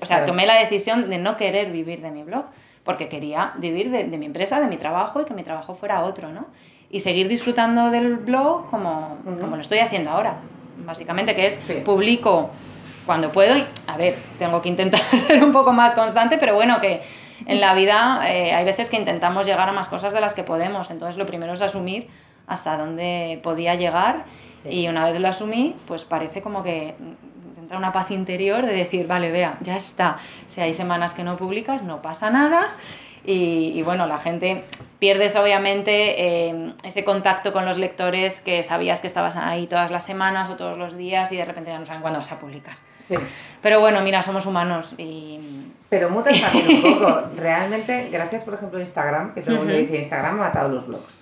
[0.00, 2.46] O sea, tomé la decisión de no querer vivir de mi blog,
[2.82, 6.32] porque quería vivir de, mi empresa, de mi trabajo y que mi trabajo fuera otro,
[6.32, 6.46] ¿no?
[6.90, 10.38] Y seguir disfrutando del blog como, como lo estoy haciendo ahora,
[10.84, 12.50] básicamente, que es publico
[13.06, 16.80] cuando puedo y, a ver, tengo que intentar ser un poco más constante, pero bueno,
[16.80, 17.02] que
[17.46, 20.44] en la vida eh, hay veces que intentamos llegar a más cosas de las que
[20.44, 22.08] podemos, entonces lo primero es asumir
[22.46, 24.24] hasta dónde podía llegar
[24.64, 26.94] y una vez lo asumí, pues parece como que
[27.58, 31.36] entra una paz interior de decir, vale, vea, ya está, si hay semanas que no
[31.36, 32.68] publicas, no pasa nada.
[33.24, 34.64] Y, bueno, la gente
[34.98, 40.04] pierdes obviamente eh, ese contacto con los lectores que sabías que estabas ahí todas las
[40.04, 42.74] semanas o todos los días y de repente ya no saben cuándo vas a publicar.
[43.04, 43.14] Sí.
[43.60, 45.38] Pero bueno, mira, somos humanos y...
[45.88, 47.22] Pero mutas también un poco.
[47.36, 50.86] Realmente, gracias por ejemplo a Instagram, que todo el mundo dice Instagram ha matado los
[50.86, 51.20] blogs.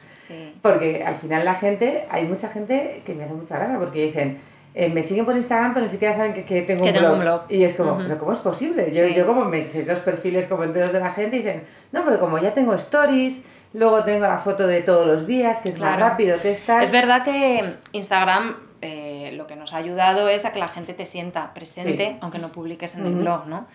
[0.62, 4.40] Porque al final la gente, hay mucha gente que me hace mucha gracia porque dicen,
[4.74, 7.42] eh, me siguen por Instagram pero ni siquiera saben que, que, tengo, un blog.
[7.48, 8.92] Y es como, ¿pero cómo es posible?
[8.94, 12.04] Yo, yo como me sé los perfiles como enteros de la gente y dicen, no,
[12.04, 15.78] pero como ya tengo stories, luego tengo la foto de todos los días, que es
[15.78, 16.83] más rápido que estar.
[16.83, 20.94] Es verdad que Instagram eh, lo que nos ha ayudado es a que la gente
[20.94, 23.66] te sienta presente, aunque no publiques en el blog, ¿no?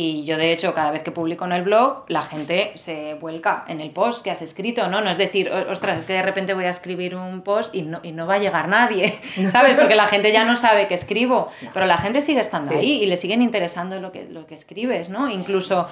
[0.00, 3.64] Y yo, de hecho, cada vez que publico en el blog, la gente se vuelca
[3.66, 5.00] en el post que has escrito, ¿no?
[5.00, 7.98] No es decir, ostras, es que de repente voy a escribir un post y no,
[8.04, 9.18] y no va a llegar nadie,
[9.50, 9.74] ¿sabes?
[9.74, 13.06] Porque la gente ya no sabe que escribo, pero la gente sigue estando ahí y
[13.06, 15.28] le siguen interesando lo que, lo que escribes, ¿no?
[15.28, 15.88] Incluso,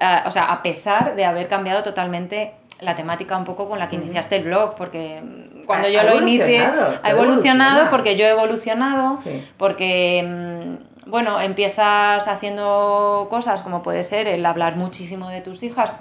[0.00, 3.88] eh, o sea, a pesar de haber cambiado totalmente la temática un poco con la
[3.88, 5.22] que iniciaste el blog, porque
[5.64, 9.16] cuando yo lo inicié ha evolucionado, porque yo he evolucionado,
[9.56, 15.92] porque mm, bueno, empiezas haciendo cosas como puede ser el hablar muchísimo de tus hijas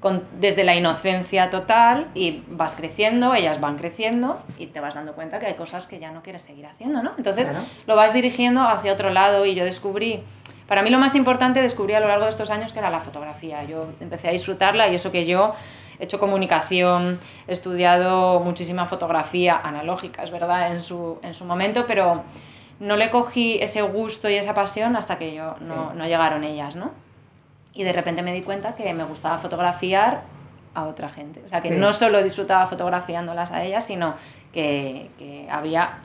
[0.00, 5.14] con, desde la inocencia total y vas creciendo, ellas van creciendo y te vas dando
[5.14, 7.12] cuenta que hay cosas que ya no quieres seguir haciendo, ¿no?
[7.16, 7.50] Entonces
[7.86, 10.22] lo vas dirigiendo hacia otro lado y yo descubrí,
[10.68, 13.00] para mí lo más importante descubrí a lo largo de estos años que era la
[13.00, 13.64] fotografía.
[13.64, 15.54] Yo empecé a disfrutarla y eso que yo
[15.98, 17.18] he hecho comunicación,
[17.48, 22.24] he estudiado muchísima fotografía analógica, es verdad, en su, en su momento, pero
[22.84, 26.76] no le cogí ese gusto y esa pasión hasta que yo no, no, llegaron ellas,
[26.76, 26.92] ¿no?
[27.72, 30.22] Y de repente me di cuenta que me gustaba fotografiar
[30.74, 31.42] a otra gente.
[31.46, 34.14] O sea, que no solo disfrutaba fotografiándolas a ellas, sino
[34.52, 35.98] que, que había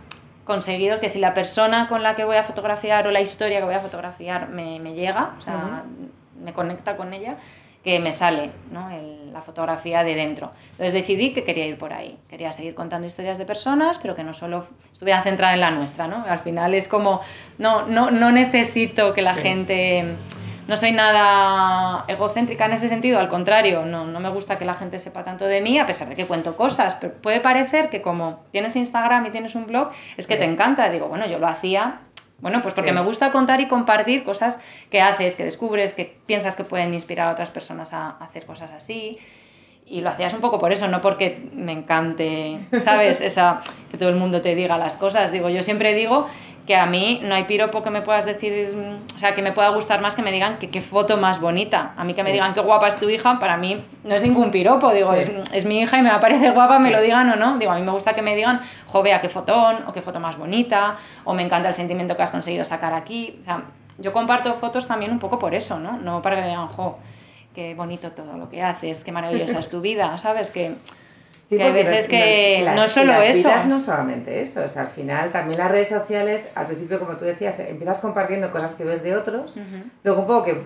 [0.46, 3.66] conseguido que si la persona con la que voy a fotografiar o la historia que
[3.66, 5.84] voy a fotografiar me, me llega, o sea,
[6.42, 7.36] me conecta con ella,
[7.84, 8.90] que me sale ¿no?
[8.90, 10.52] El, la fotografía de dentro.
[10.72, 12.18] Entonces decidí que quería ir por ahí.
[12.30, 16.08] Quería seguir contando historias de personas, pero que no solo estuviera centrada en la nuestra.
[16.08, 16.26] ¿no?
[16.28, 17.22] Al final es como,
[17.58, 20.16] no, no, no necesito que la gente...
[20.68, 24.76] No soy nada egocéntrica en ese sentido, al contrario, no, no me gusta que la
[24.76, 28.04] gente sepa tanto de mí, a pesar de que cuento cosas, pero puede parecer que
[28.04, 30.88] como tienes Instagram y tienes un blog, es que te encanta.
[30.92, 32.02] Digo, bueno, yo lo hacía
[32.42, 36.56] bueno, pues porque me gusta contar y compartir cosas que haces, que descubres, que piensas
[36.56, 39.18] que pueden inspirar a otras personas a hacer cosas así.
[39.86, 43.22] Y lo hacías un poco por eso, no porque me encante, ¿sabes?
[43.22, 45.32] Esa, que todo el mundo te diga las cosas.
[45.32, 46.28] Digo, yo siempre digo
[46.70, 48.78] que a mí no hay piropo que me puedas decir,
[49.16, 51.94] o sea, que me pueda gustar más que me digan que qué foto más bonita.
[51.98, 54.52] A mí que me digan qué guapa es tu hija, para mí no es ningún
[54.52, 57.28] piropo, digo, es, es, mi hija y me va a parecer guapa, me lo digan
[57.32, 57.58] o no.
[57.58, 60.20] Digo, a mí me gusta que me digan, jo, vea qué fotón, o qué foto
[60.20, 63.40] más bonita, o me encanta el sentimiento que has conseguido sacar aquí.
[63.42, 63.64] O sea,
[63.98, 65.98] yo comparto fotos también un poco por eso, ¿no?
[65.98, 67.00] No para que me digan, jo,
[67.56, 70.52] qué bonito todo lo que haces, qué maravillosa es tu vida, ¿sabes?
[70.52, 70.76] Que
[71.50, 73.50] Sí, que hay veces que no es solo las eso.
[73.50, 77.18] Vidas no solamente eso, o sea, al final también las redes sociales, al principio como
[77.18, 79.58] tú decías, empiezas compartiendo cosas que ves de otros,
[80.04, 80.62] luego un poco que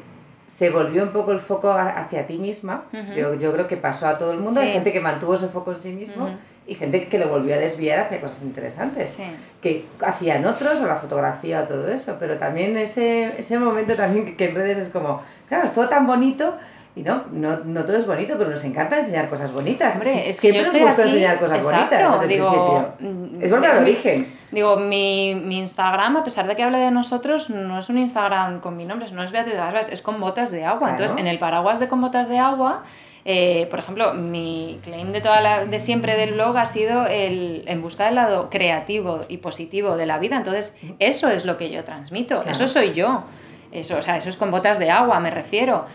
[0.45, 2.83] se volvió un poco el foco hacia ti misma,
[3.15, 5.71] yo, yo, creo que pasó a todo el mundo, hay gente que mantuvo ese foco
[5.71, 6.31] en sí mismo
[6.67, 9.17] y gente que lo volvió a desviar hacia cosas interesantes,
[9.61, 14.25] que hacían otros o la fotografía o todo eso, pero también ese, ese momento también
[14.25, 16.57] que, que en redes es como, claro, es todo tan bonito
[16.95, 19.95] y no, no, no todo es bonito, pero nos encanta enseñar cosas bonitas.
[19.95, 23.35] Hombre, es Siempre nos gusta enseñar cosas bonitas desde digo, el principio.
[23.35, 24.27] Mm, es volver al origen.
[24.51, 28.59] Digo, mi, mi, Instagram, a pesar de que hable de nosotros, no es un Instagram
[28.59, 30.91] con mi nombre, no es Beatriz Albas, es con botas de agua.
[30.91, 32.83] Entonces, en el paraguas de con botas de agua,
[33.25, 37.63] eh, por ejemplo, mi claim de, toda la, de siempre del blog ha sido el
[37.67, 40.37] en busca del lado creativo y positivo de la vida.
[40.37, 43.23] Entonces, eso es lo que yo transmito, eso soy yo.
[43.71, 45.85] Eso, o sea, eso es con botas de agua, me refiero.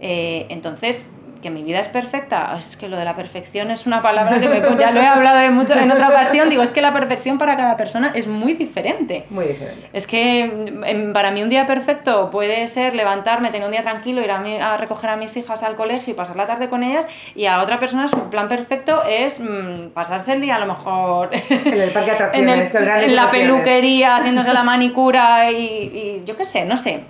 [0.00, 1.10] Eh, entonces,
[1.42, 4.48] que mi vida es perfecta, es que lo de la perfección es una palabra que
[4.48, 7.38] me, ya lo he hablado en, mucho, en otra ocasión, digo, es que la perfección
[7.38, 9.24] para cada persona es muy diferente.
[9.30, 9.88] Muy diferente.
[9.92, 14.30] Es que para mí un día perfecto puede ser levantarme, tener un día tranquilo, ir
[14.30, 17.62] a, recoger a mis hijas al colegio y pasar la tarde con ellas, y a
[17.62, 21.90] otra persona su plan perfecto es mm, pasarse el día a lo mejor en el
[21.90, 26.76] parque de atracciones, en, la peluquería, haciéndose la manicura y, y yo qué sé, no
[26.76, 27.04] sé.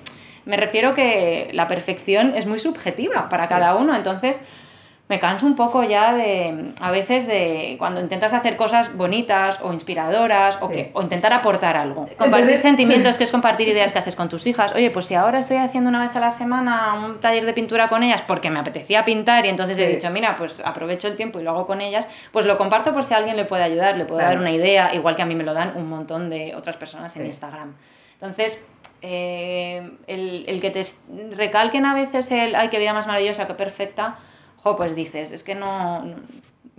[0.48, 4.42] Me refiero que la perfección es muy subjetiva para cada uno, entonces
[5.06, 9.74] me canso un poco ya de, a veces de cuando intentas hacer cosas bonitas o
[9.74, 12.08] inspiradoras o, que, o intentar aportar algo.
[12.16, 14.74] Compartir sentimientos, que es compartir ideas que haces con tus hijas.
[14.74, 17.90] Oye, pues si ahora estoy haciendo una vez a la semana un taller de pintura
[17.90, 21.40] con ellas porque me apetecía pintar y entonces he dicho, mira, pues aprovecho el tiempo
[21.40, 23.98] y lo hago con ellas, pues lo comparto por si a alguien le puede ayudar,
[23.98, 26.54] le puedo dar una idea, igual que a mí me lo dan un montón de
[26.56, 27.74] otras personas en Instagram.
[28.20, 28.66] Entonces,
[29.00, 30.85] eh, el, el, que te
[31.37, 34.18] recalquen a veces el, ay, qué vida más maravillosa, qué perfecta,
[34.57, 36.04] jo, pues dices, es que no,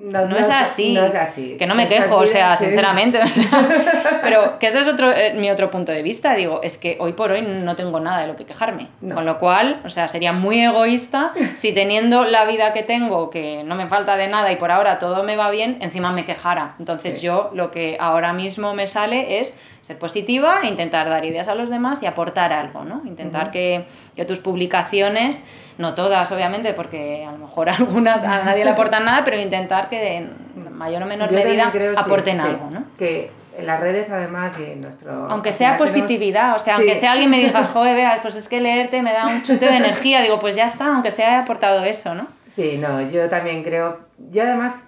[0.01, 0.93] no, es así.
[0.93, 1.55] No es así.
[1.57, 3.21] Que no me quejo, o sea, sinceramente.
[3.21, 3.49] O sea,
[4.23, 6.35] pero que ese es otro, eh, mi otro punto de vista.
[6.35, 8.88] Digo, es que hoy por hoy no tengo nada de lo que quejarme.
[9.13, 13.63] Con lo cual, o sea, sería muy egoísta si teniendo la vida que tengo, que
[13.63, 16.75] no me falta de nada y por ahora todo me va bien, encima me quejara.
[16.79, 21.47] Entonces yo lo que ahora mismo me sale es ser positiva e intentar dar ideas
[21.47, 23.01] a los demás y aportar algo, ¿no?
[23.05, 23.85] Intentar que,
[24.15, 25.43] que, tus publicaciones,
[25.79, 29.89] no todas obviamente, porque a lo mejor algunas a nadie le aportan nada, pero intentar
[29.89, 30.33] que en
[30.71, 32.83] mayor o menor medida aporten algo, ¿no?
[32.97, 35.27] Que en las redes además y en nuestro...
[35.29, 38.59] Aunque sea positividad, o sea, aunque sea alguien me diga, joder, veas, pues es que
[38.59, 42.13] leerte me da un chute de energía, digo, pues ya está, aunque sea aportado eso,
[42.13, 42.27] ¿no?
[42.47, 43.99] Sí, no, yo también creo.
[44.31, 44.83] Yo además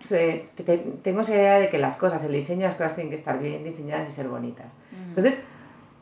[1.03, 3.63] tengo esa idea de que las cosas, el diseño, las cosas tienen que estar bien
[3.63, 4.73] diseñadas y ser bonitas.
[5.07, 5.41] Entonces,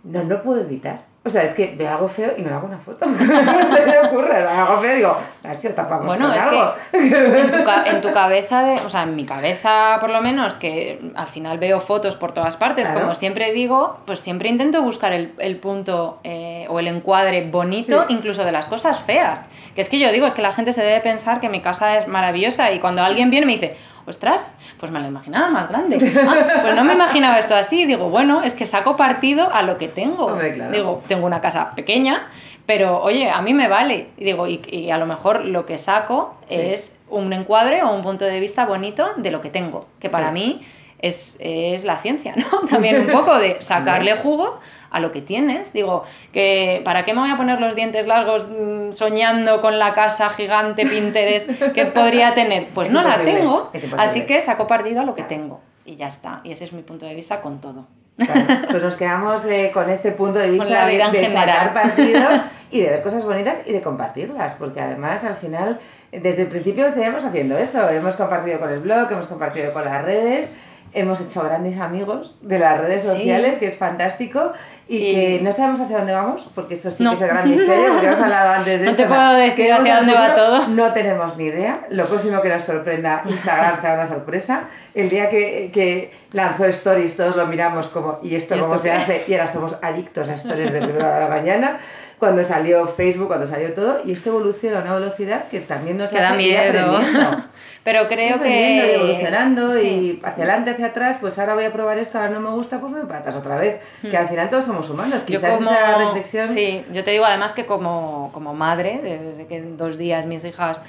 [0.04, 1.02] no, no puedo evitar.
[1.22, 3.06] O sea, es que veo algo feo y no hago una foto.
[3.08, 6.74] no se me ocurre, veo algo feo y digo, es que tapamos bueno, es algo.
[6.92, 10.54] Que en, tu, en tu cabeza, de, o sea, en mi cabeza por lo menos,
[10.54, 15.12] que al final veo fotos por todas partes, como siempre digo, pues siempre intento buscar
[15.12, 19.50] el, el punto eh, o el encuadre bonito, incluso de las cosas feas.
[19.76, 21.98] Que es que yo digo, es que la gente se debe pensar que mi casa
[21.98, 23.78] es maravillosa y cuando alguien viene me dice,
[24.10, 25.98] ostras, pues me lo imaginaba más grande.
[26.30, 27.86] Ah, pues no me imaginaba esto así.
[27.86, 30.38] Digo, bueno, es que saco partido a lo que tengo.
[30.72, 32.28] Digo, tengo una casa pequeña,
[32.65, 34.10] pero oye, a mí me vale.
[34.17, 38.26] Y digo, y, a lo mejor lo que saco es un encuadre o un punto
[38.26, 40.62] de vista bonito de lo que tengo, que para mí
[41.00, 42.67] es, es, la ciencia, ¿no?
[42.69, 44.60] También un poco de sacarle jugo
[44.91, 45.73] a lo que tienes.
[45.73, 49.93] Digo, que ¿para qué me voy a poner los dientes largos mm, soñando con la
[49.93, 52.67] casa gigante Pinterest que podría tener?
[52.73, 56.41] Pues no la tengo, así que saco partido a lo que tengo y ya está.
[56.43, 57.88] Y ese es mi punto de vista con todo.
[58.17, 62.21] Claro, pues nos quedamos eh, con este punto de vista de, sacar partido
[62.71, 65.80] y de ver cosas bonitas y de compartirlas, porque además al final,
[66.12, 70.04] desde el principio estamos haciendo eso, hemos compartido con el blog, hemos compartido con las
[70.04, 70.52] redes,
[70.93, 73.08] hemos hecho grandes amigos de las redes Sí.
[73.10, 74.54] sociales, que es fantástico,
[74.88, 77.12] y, Y- que no sabemos hacia dónde vamos, porque eso sí No.
[77.12, 79.04] que es el gran misterio, porque hemos hablado antes de No esto.
[79.04, 80.67] te puedo decir hacia dónde va todo.
[80.67, 81.82] No tenemos ni idea.
[81.89, 84.63] Lo próximo que nos sorprenda Instagram será una sorpresa.
[84.95, 88.88] El día que, que lanzó Stories, todos lo miramos como, ¿y esto ¿Y cómo esto
[88.88, 89.23] se hace?
[89.28, 91.80] Y ahora somos adictos a Stories de primera de la mañana.
[92.17, 96.10] Cuando salió Facebook, cuando salió todo, y esto evoluciona a una velocidad que también nos
[96.10, 96.97] Que da hace ir miedo.
[96.97, 97.43] aprendiendo.
[97.84, 98.92] Pero creo aprendiendo que...
[98.92, 99.88] y evolucionando Sí.
[100.22, 102.80] y hacia adelante, hacia atrás, pues ahora voy a probar esto, ahora no me gusta,
[102.80, 103.80] pues me atrás otra vez.
[104.02, 105.26] Que al final todos somos humanos, Hmm.
[105.28, 106.48] Quizás como, esa reflexión...
[106.50, 110.44] Sí, yo te digo además que como, como madre, desde que en dos días mis
[110.44, 110.82] hijas...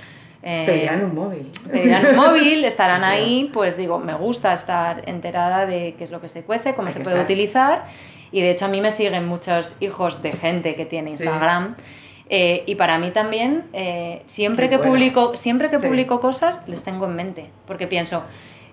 [0.42, 1.50] eh, Pedirán un móvil.
[1.70, 6.20] pedirán un móvil, estarán ahí, pues digo, me gusta estar enterada de qué es lo
[6.20, 7.24] que se cuece, cómo Hay se puede estar.
[7.24, 7.84] utilizar.
[8.32, 11.24] Y de hecho a mí me siguen muchos hijos de gente que tiene Sí.
[12.32, 15.86] Eh, y para mí también, eh, siempre, Qué que publico, siempre que Sí.
[15.86, 17.50] publico cosas, les tengo en mente.
[17.66, 18.22] Porque pienso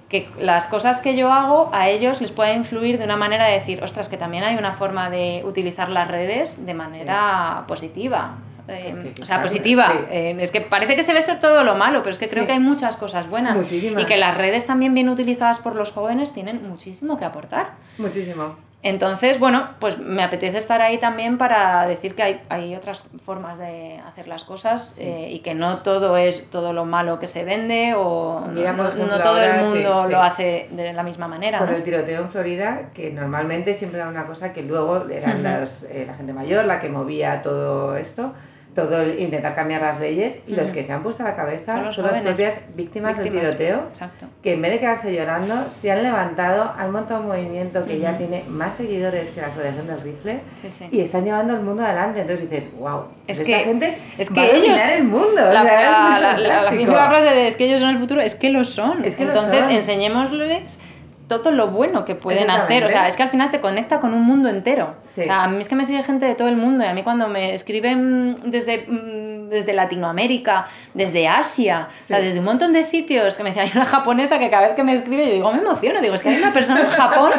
[0.10, 3.54] que las cosas que yo hago a ellos les puede influir de una manera de
[3.54, 8.36] decir, ostras, que también hay una forma de utilizar las redes de manera positiva.
[8.70, 9.88] Eh, que, o sea, positiva.
[9.92, 9.98] sí.
[10.12, 12.44] Eh, es que parece que se ve ser todo lo malo, pero es que creo
[12.44, 12.48] Sí.
[12.48, 13.56] que hay muchas cosas buenas.
[13.58, 14.04] Muchísimas.
[14.04, 17.72] Y que las redes también bien utilizadas por los jóvenes tienen muchísimo que aportar.
[17.98, 18.56] Muchísimo.
[18.84, 23.58] Entonces, bueno, pues me apetece estar ahí también para decir que hay, hay otras formas
[23.58, 27.44] de hacer las cosas eh, y que no todo es todo lo malo que se
[27.44, 30.12] vende o Mira, no, todo el ahora mundo sí.
[30.12, 31.58] lo hace de la misma manera.
[31.58, 31.76] Con ¿no?
[31.76, 36.04] el tiroteo en Florida, que normalmente siempre era una cosa que luego eran los, eh,
[36.06, 38.34] la gente mayor la que movía todo esto,
[38.78, 41.88] todo el intentar cambiar las leyes, y los que se han puesto a la cabeza
[41.92, 44.28] Son las propias víctimas, del tiroteo, Exacto.
[44.44, 48.16] que en vez de quedarse llorando, se han levantado, han montado un movimiento que ya
[48.16, 50.88] tiene más seguidores que la Asociación del Rifle, Sí, sí.
[50.92, 52.22] y están llevando el mundo adelante.
[52.22, 55.42] Entonces dices, wow, Es esta que- gente es va que a dominar ellos- el mundo.
[55.50, 56.76] o La, sea, la, es la- la- la fantástico.
[56.84, 59.04] mítica frase de es que ellos son el futuro, es que lo son.
[59.04, 60.78] Es que Entonces, enseñémosles
[61.28, 62.84] todo lo bueno que pueden hacer.
[62.86, 64.96] O sea, es que al final te conecta con un mundo entero.
[65.06, 65.22] Sí.
[65.22, 66.94] O sea, a mí es que me sigue gente de todo el mundo y a
[66.94, 72.74] mí cuando me escriben desde, mm, desde Latinoamérica, desde Asia, o sea, desde un montón
[72.74, 75.34] de sitios, que me decía, hay una japonesa que cada vez que me escribe yo
[75.34, 77.32] digo, me emociono, digo, es que hay una persona en Japón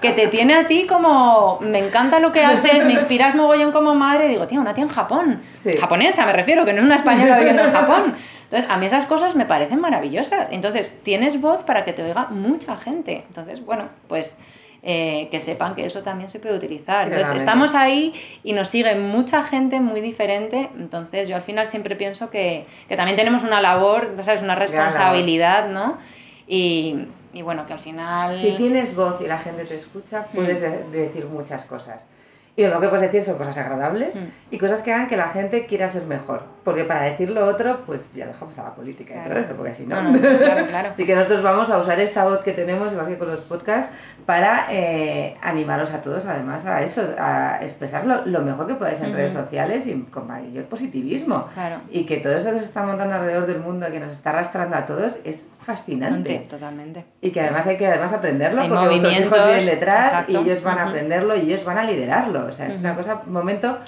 [0.00, 3.94] que te tiene a ti como, me encanta lo que haces, me inspiras mogollón como
[3.96, 5.72] madre, y digo, tía, una tía en Japón, Sí.
[5.76, 8.14] japonesa me refiero, que no es una española viviendo en Japón.
[8.46, 10.48] Entonces, a mí esas cosas me parecen maravillosas.
[10.50, 13.24] Entonces, tienes voz para que te oiga mucha gente.
[13.28, 14.36] Entonces, bueno, pues
[14.82, 17.08] eh, que sepan que eso también se puede utilizar.
[17.08, 20.70] Entonces, estamos ahí y nos sigue mucha gente muy diferente.
[20.78, 24.42] Entonces, yo al final siempre pienso que, que también tenemos una labor, ¿sabes?
[24.42, 25.98] Una responsabilidad, ¿no?
[26.46, 28.32] Y, y bueno, que al final...
[28.32, 32.08] Si tienes voz y la gente te escucha, puedes de- decir muchas cosas.
[32.54, 34.24] Y lo que puedes decir son cosas agradables Mm.
[34.52, 36.44] y cosas que hagan que la gente quiera ser mejor.
[36.66, 39.30] Porque para decir lo otro, pues ya dejamos a la política y Claro.
[39.34, 40.02] todo eso, porque si no.
[40.02, 40.88] No, no, claro, claro.
[40.92, 43.88] Así que nosotros vamos a usar esta voz que tenemos, igual que con los podcasts,
[44.26, 49.12] para eh, animaros a todos, además, a eso, a expresar lo, mejor que podáis en
[49.12, 51.46] redes sociales y con mayor positivismo.
[51.54, 51.82] Claro.
[51.88, 54.74] Y que todo eso que se está montando alrededor del mundo, que nos está arrastrando
[54.74, 56.46] a todos, es fascinante.
[56.50, 57.04] Totalmente.
[57.20, 60.32] Y que además hay que además aprenderlo Hay porque vuestros hijos vienen detrás exacto.
[60.32, 62.46] y ellos van a aprenderlo y ellos van a liderarlo.
[62.46, 62.98] O sea, es una Ujú.
[63.02, 63.78] cosa, momento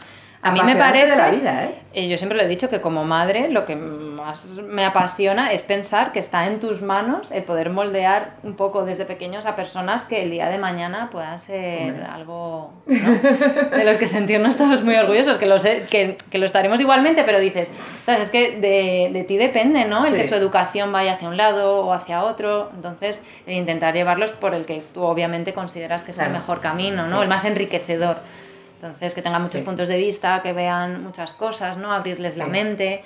[0.41, 1.75] A mí me parece de la vida, ¿eh?
[1.95, 5.63] Eh, yo siempre lo he dicho que como madre lo que más me apasiona es
[5.63, 10.03] pensar que está en tus manos el poder moldear un poco desde pequeños a personas
[10.05, 12.05] que el día de mañana puedan ser Hombre.
[12.05, 13.77] algo ¿no?
[13.77, 17.25] de los que sentirnos todos muy orgullosos, que lo, sé, que, que lo estaremos igualmente,
[17.25, 17.69] pero dices,
[18.01, 20.05] "Ostras, es que de, de ti depende, ¿no?
[20.07, 20.19] El Sí.
[20.19, 24.55] que su educación vaya hacia un lado o hacia otro, entonces el intentar llevarlos por
[24.55, 27.17] el que tú obviamente consideras que es el mejor camino, ¿no?
[27.17, 27.23] Sí.
[27.23, 28.19] El más enriquecedor.
[28.81, 29.65] Entonces, que tengan muchos Sí.
[29.67, 31.93] puntos de vista, que vean muchas cosas, ¿no?
[31.93, 33.05] Abrirles la mente.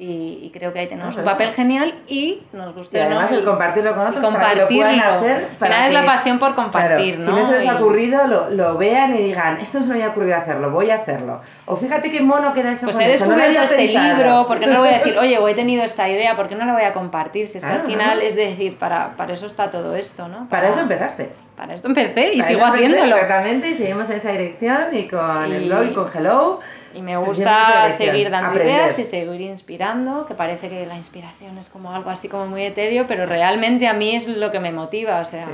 [0.00, 3.04] Y, y creo que ahí tenemos No, un por papel genial y nos Y gusta
[3.04, 5.48] además el compartirlo con y otros para que lo puedan hacer.
[5.58, 7.36] Para final es la que- pasión por compartir, Claro, ¿no?
[7.36, 9.90] Si no se les ha Y- ocurrido, lo, lo vean y digan, esto no se
[9.90, 11.40] me había ocurrido hacerlo, voy a hacerlo.
[11.66, 14.16] O fíjate qué mono queda eso Pues con he eso, no descubierto había este pensado.
[14.18, 16.46] libro, ¿por qué no le voy a decir, oye, o he tenido esta idea, ¿por
[16.48, 17.48] qué no la voy a compartir?
[17.48, 18.22] Si es que Claro, al final ¿no?
[18.24, 20.48] es decir, para, para eso está todo esto, ¿no?
[20.48, 21.30] Para eso empezaste.
[21.56, 23.16] Para esto empecé y Para sigo haciéndolo.
[23.16, 26.60] Exactamente, y seguimos en esa dirección y con el Y- blog y con Hello.
[26.94, 28.74] Y me gusta seguir dando aprender.
[28.74, 32.62] ideas y seguir inspirando, que parece que la inspiración es como algo así como muy
[32.64, 35.46] etéreo, pero realmente a mí es lo que me motiva, o sea,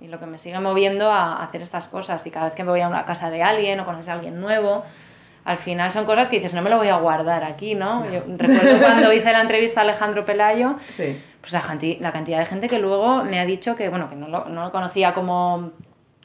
[0.00, 2.26] y lo que me sigue moviendo a hacer estas cosas.
[2.26, 4.40] Y cada vez que me voy a una casa de alguien o conoces a alguien
[4.40, 4.82] nuevo,
[5.44, 8.04] al final son cosas que dices, no me lo voy a guardar aquí, ¿no?
[8.10, 11.20] Yo recuerdo cuando hice la entrevista a Alejandro Pelayo, Sí.
[11.40, 11.62] pues la,
[12.00, 14.62] la cantidad de gente que luego me ha dicho que, bueno, que no lo, no
[14.64, 15.70] lo conocía como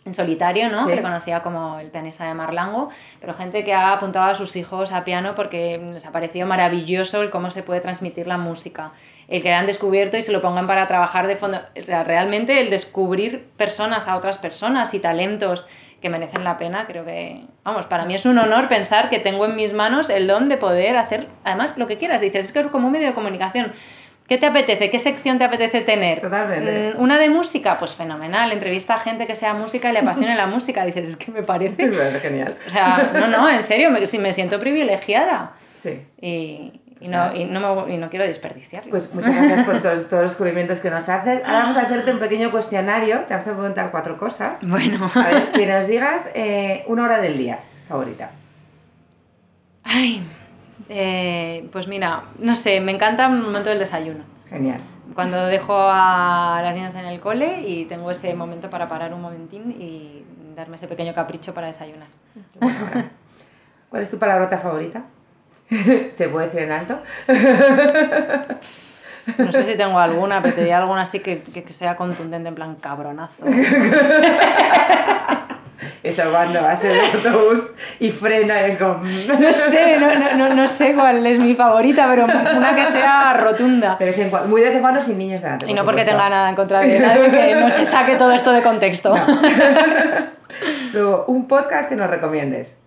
[0.08, 0.84] en solitario, ¿no?
[0.84, 0.90] Sí.
[0.90, 2.90] Que le conocía como el pianista de Marlango,
[3.20, 7.22] pero gente que ha apuntado a sus hijos a piano porque les ha parecido maravilloso
[7.22, 8.92] el cómo se puede transmitir la música,
[9.28, 11.60] el que la han descubierto y se lo pongan para trabajar de fondo.
[11.80, 15.68] O sea, realmente el descubrir personas a otras personas y talentos
[16.02, 19.46] que merecen la pena, creo que, vamos, para mí es un honor pensar que tengo
[19.46, 22.22] en mis manos el don de poder hacer, además, lo que quieras.
[22.22, 23.74] Dices, es que es como un medio de comunicación.
[24.28, 24.90] ¿Qué te apetece?
[24.92, 26.20] ¿Qué sección te apetece tener?
[26.22, 26.94] Totalmente.
[26.98, 28.52] Mm, Una de música, pues fenomenal.
[28.52, 30.84] Entrevista a gente que sea música y le apasione la música.
[30.86, 31.90] Dices, es que me Es parece.
[31.90, 32.58] verdad, genial.
[32.68, 35.54] O sea, no, no, en serio, me, si me siento privilegiada.
[35.82, 36.02] Sí.
[36.20, 38.90] Y, y no, y, no me- y no quiero desperdiciarlo.
[38.90, 41.42] Pues muchas gracias por todos, todos los descubrimientos que nos haces.
[41.46, 43.20] Ahora vamos a hacerte un pequeño cuestionario.
[43.22, 44.68] Te vamos a preguntar cuatro cosas.
[44.68, 48.32] Bueno, A ver, que nos digas eh, una hora del día favorita.
[49.84, 50.22] ay,
[50.90, 54.24] eh, pues mira, no sé, me encanta el momento del desayuno.
[54.48, 54.80] Genial.
[55.14, 59.22] Cuando dejo a las niñas en el cole y tengo ese momento para parar un
[59.22, 60.24] momentín y
[60.56, 62.08] darme ese pequeño capricho para desayunar.
[62.62, 63.10] Hora.
[63.90, 65.04] ¿Cuál es tu palabrota favorita?
[66.10, 67.00] ¿Se puede decir en alto?
[69.38, 72.50] No sé si tengo alguna, pero te diría alguna así que, que, que sea contundente,
[72.50, 73.44] en plan cabronazo.
[76.04, 77.70] Eso cuando vas en el autobús
[78.00, 78.96] y frena es como...
[79.04, 83.34] No sé, no, no, no, no sé cuál es mi favorita, pero una que sea
[83.34, 83.96] rotunda.
[84.00, 85.66] De vez en cuando, muy de vez en cuando sin niños delante.
[85.66, 86.24] Y por no porque supuesto.
[86.24, 89.14] tenga nada en contra de nadie, que no se saque todo esto de contexto.
[90.94, 92.78] Luego, un podcast que nos recomiendes.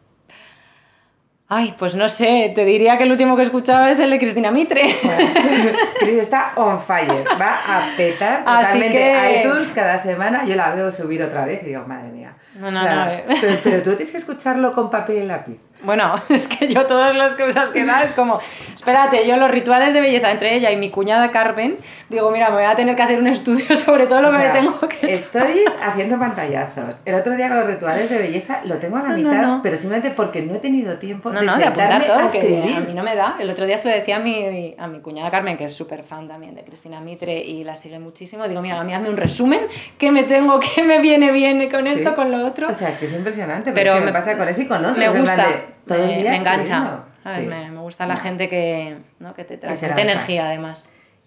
[1.53, 4.20] Ay, pues no sé, te diría que el último que he escuchado es el de
[4.20, 4.94] Cristina Mitre.
[5.03, 5.30] Bueno,
[5.98, 10.44] Cris está on fire, va a petar totalmente que- iTunes cada semana.
[10.44, 12.34] Yo la veo subir otra vez y digo, madre mía.
[12.55, 13.24] No, no, no, eh.
[13.40, 15.59] Pero, pero tú tienes que escucharlo con papel y lápiz.
[15.82, 18.38] Bueno, es que yo todas las cosas que da es como,
[18.74, 21.76] espérate, yo los rituales de belleza entre ella y mi cuñada Carmen,
[22.08, 24.38] digo, mira, me voy a tener que hacer un estudio sobre todo lo O que
[24.38, 25.14] sea, me tengo que...
[25.14, 26.98] Stories haciendo pantallazos.
[27.04, 29.60] El otro día con los rituales de belleza lo tengo a la No, mitad, no.
[29.62, 32.76] pero simplemente porque no he tenido tiempo de no, de sentarme apuntar todo, a escribir.
[32.76, 33.36] a mí no me da.
[33.38, 36.02] El otro día se lo decía a mi, a mi cuñada Carmen, que es súper
[36.02, 38.46] fan también de Cristina Mitre y la sigue muchísimo.
[38.48, 39.60] Digo, mira, a mí hazme un resumen,
[39.98, 42.14] que me tengo, que me viene bien con esto, Sí.
[42.14, 42.66] con lo otro.
[42.68, 44.62] O sea, es que es impresionante, pero, Pero es que me, me- pasa con eso
[44.62, 44.98] y con otros.
[44.98, 45.46] me gusta,
[45.86, 47.00] todo el me, día me engancha.
[47.36, 47.46] Sí.
[47.46, 48.20] Me, me gusta la No.
[48.20, 49.34] gente que, ¿no?
[49.34, 50.84] que te transmite energía, además.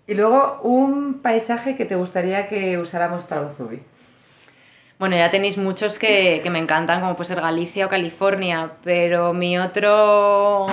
[0.07, 3.81] Y luego, un paisaje que te gustaría que usáramos para un zubi.
[4.99, 9.33] Bueno, ya tenéis muchos que, que me encantan, como puede ser Galicia o California, pero
[9.33, 10.67] mi otro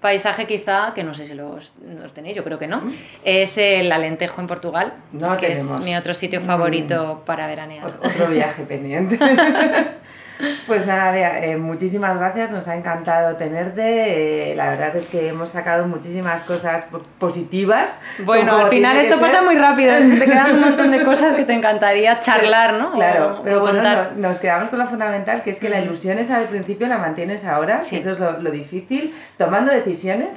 [0.00, 2.82] paisaje quizá, que no sé si los, los tenéis, yo creo que no,
[3.24, 5.78] es el Alentejo en Portugal, No que tenemos.
[5.78, 6.46] es mi otro sitio Mm.
[6.46, 7.86] favorito para veranear.
[7.86, 9.18] Ot- Otro viaje pendiente.
[10.66, 14.52] Pues nada, Bea, eh, muchísimas gracias, nos ha encantado tenerte.
[14.52, 18.00] eh, la verdad es que hemos sacado muchísimas cosas po- positivas.
[18.20, 19.42] Bueno, al final esto pasa ser.
[19.44, 22.92] muy rápido, te quedan un montón de cosas que te encantaría charlar, ¿no?
[22.92, 25.78] Claro, O- pero o bueno, no- nos quedamos con lo fundamental, que es que la
[25.78, 25.84] Mm.
[25.84, 27.96] ilusión esa del principio la mantienes ahora, Sí.
[27.96, 29.89] que eso es lo, lo difícil, tomando decisiones,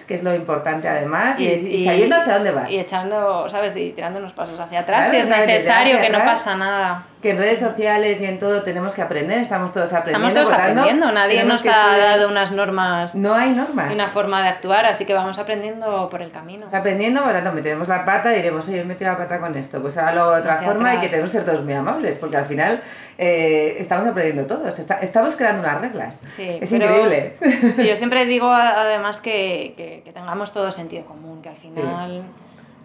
[0.05, 2.71] que es lo importante además, y, Y- y sabiendo hacia dónde vas.
[2.71, 3.75] Y echando, ¿sabes?
[3.75, 6.39] Y tirando unos pasos hacia atrás, Claro, si es necesario, que no atrás.
[6.39, 7.03] pasa nada.
[7.23, 10.27] Que en redes sociales y en todo tenemos que aprender, estamos todos aprendiendo.
[10.27, 13.91] Estamos todos por tanto, aprendiendo, nadie nos ha dado unas normas No hay normas.
[13.91, 16.67] y una forma de actuar, así que vamos aprendiendo por el camino.
[16.71, 19.55] Aprendiendo, por lo tanto, metemos la pata y diremos, oye, he metido la pata con
[19.55, 19.81] esto.
[19.81, 21.73] Pues ahora lo hago de otra Hacia forma y que tenemos que ser todos muy
[21.73, 22.83] amables, porque al final
[23.17, 24.77] eh, estamos aprendiendo todos.
[24.77, 26.21] Está- estamos creando unas reglas.
[26.35, 27.35] Sí, es pero- increíble.
[27.73, 32.23] Sí, yo siempre digo además que, que- que tengamos todo sentido común, que al final,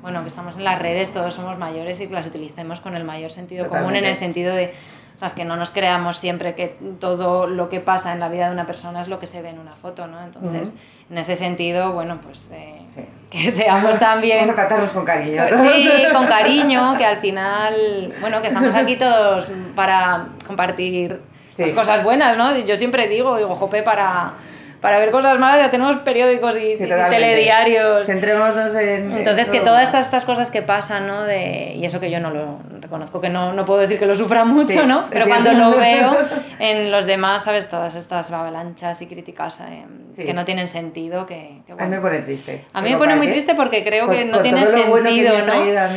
[0.02, 3.04] bueno, que estamos en las redes, todos somos mayores y que las utilicemos con el
[3.04, 4.72] mayor sentido común en el sentido de,
[5.16, 8.28] o sea, es que no nos creamos siempre que todo lo que pasa en la
[8.28, 10.22] vida de una persona es lo que se ve en una foto, ¿no?
[10.22, 10.72] Entonces,
[11.10, 13.00] en ese sentido, bueno, pues eh, Sí.
[13.30, 14.38] que seamos también...
[14.40, 15.42] Vamos a tratarnos con cariño.
[15.48, 21.20] Pues Sí, con cariño, que al final, bueno, que estamos aquí todos para compartir
[21.56, 21.62] Sí.
[21.62, 22.56] las cosas buenas, ¿no?
[22.58, 24.34] Yo siempre digo, digo, jope, para,
[24.80, 28.06] para ver cosas malas ya tenemos periódicos y, Sí, y telediarios.
[28.06, 29.16] Centrémonos en.
[29.18, 31.22] Entonces, en que todas estas, estas cosas que pasan, ¿no?
[31.24, 34.14] De, y eso que yo no lo reconozco, que no, no puedo decir que lo
[34.14, 35.04] sufra mucho, Sí, ¿no?
[35.10, 36.16] Pero cuando lo veo
[36.58, 37.68] en los demás, ¿sabes?
[37.68, 40.24] Todas estas avalanchas y críticas eh, Sí.
[40.24, 42.02] que no tienen sentido, que, que A mí me bueno.
[42.02, 42.64] pone triste.
[42.72, 45.34] A mí me pone ¿para muy triste porque creo Con- que no tiene bueno sentido,
[45.34, 45.42] mí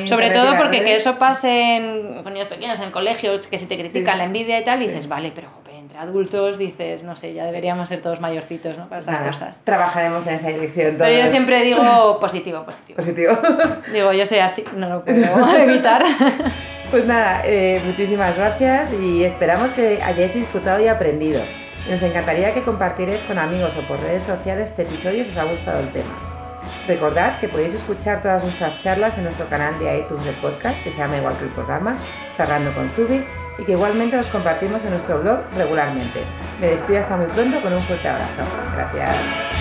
[0.04, 0.08] ¿no?
[0.08, 3.58] Sobre y todo porque que eso pase en, con niños pequeños en el colegio, que
[3.58, 5.10] si te critican la envidia y tal, dices, Sí.
[5.10, 5.48] vale, pero
[5.92, 8.88] entre adultos dices, no sé, ya deberíamos ser todos mayorcitos, ¿no?
[8.88, 9.58] Para estas Nada, cosas.
[9.66, 10.96] Trabajaremos en esa dirección.
[10.98, 12.96] Pero yo siempre digo positivo, positivo.
[12.96, 13.34] Positivo.
[13.92, 16.04] Digo, yo soy así, no lo puedo evitar.
[16.92, 21.42] Pues nada, eh, muchísimas gracias y esperamos que hayáis disfrutado y aprendido.
[21.89, 25.44] Nos encantaría que compartierais con amigos o por redes sociales este episodio si os ha
[25.44, 26.32] gustado el tema.
[26.88, 30.89] Recordad que podéis escuchar todas nuestras charlas en nuestro canal de iTunes de podcast, que
[30.89, 31.96] se llama igual que el programa,
[32.38, 33.24] Charlando con Zubi,
[33.62, 36.24] y que igualmente los compartimos en nuestro blog regularmente.
[36.59, 38.41] Me despido hasta muy pronto con un fuerte abrazo.
[38.76, 39.61] Gracias.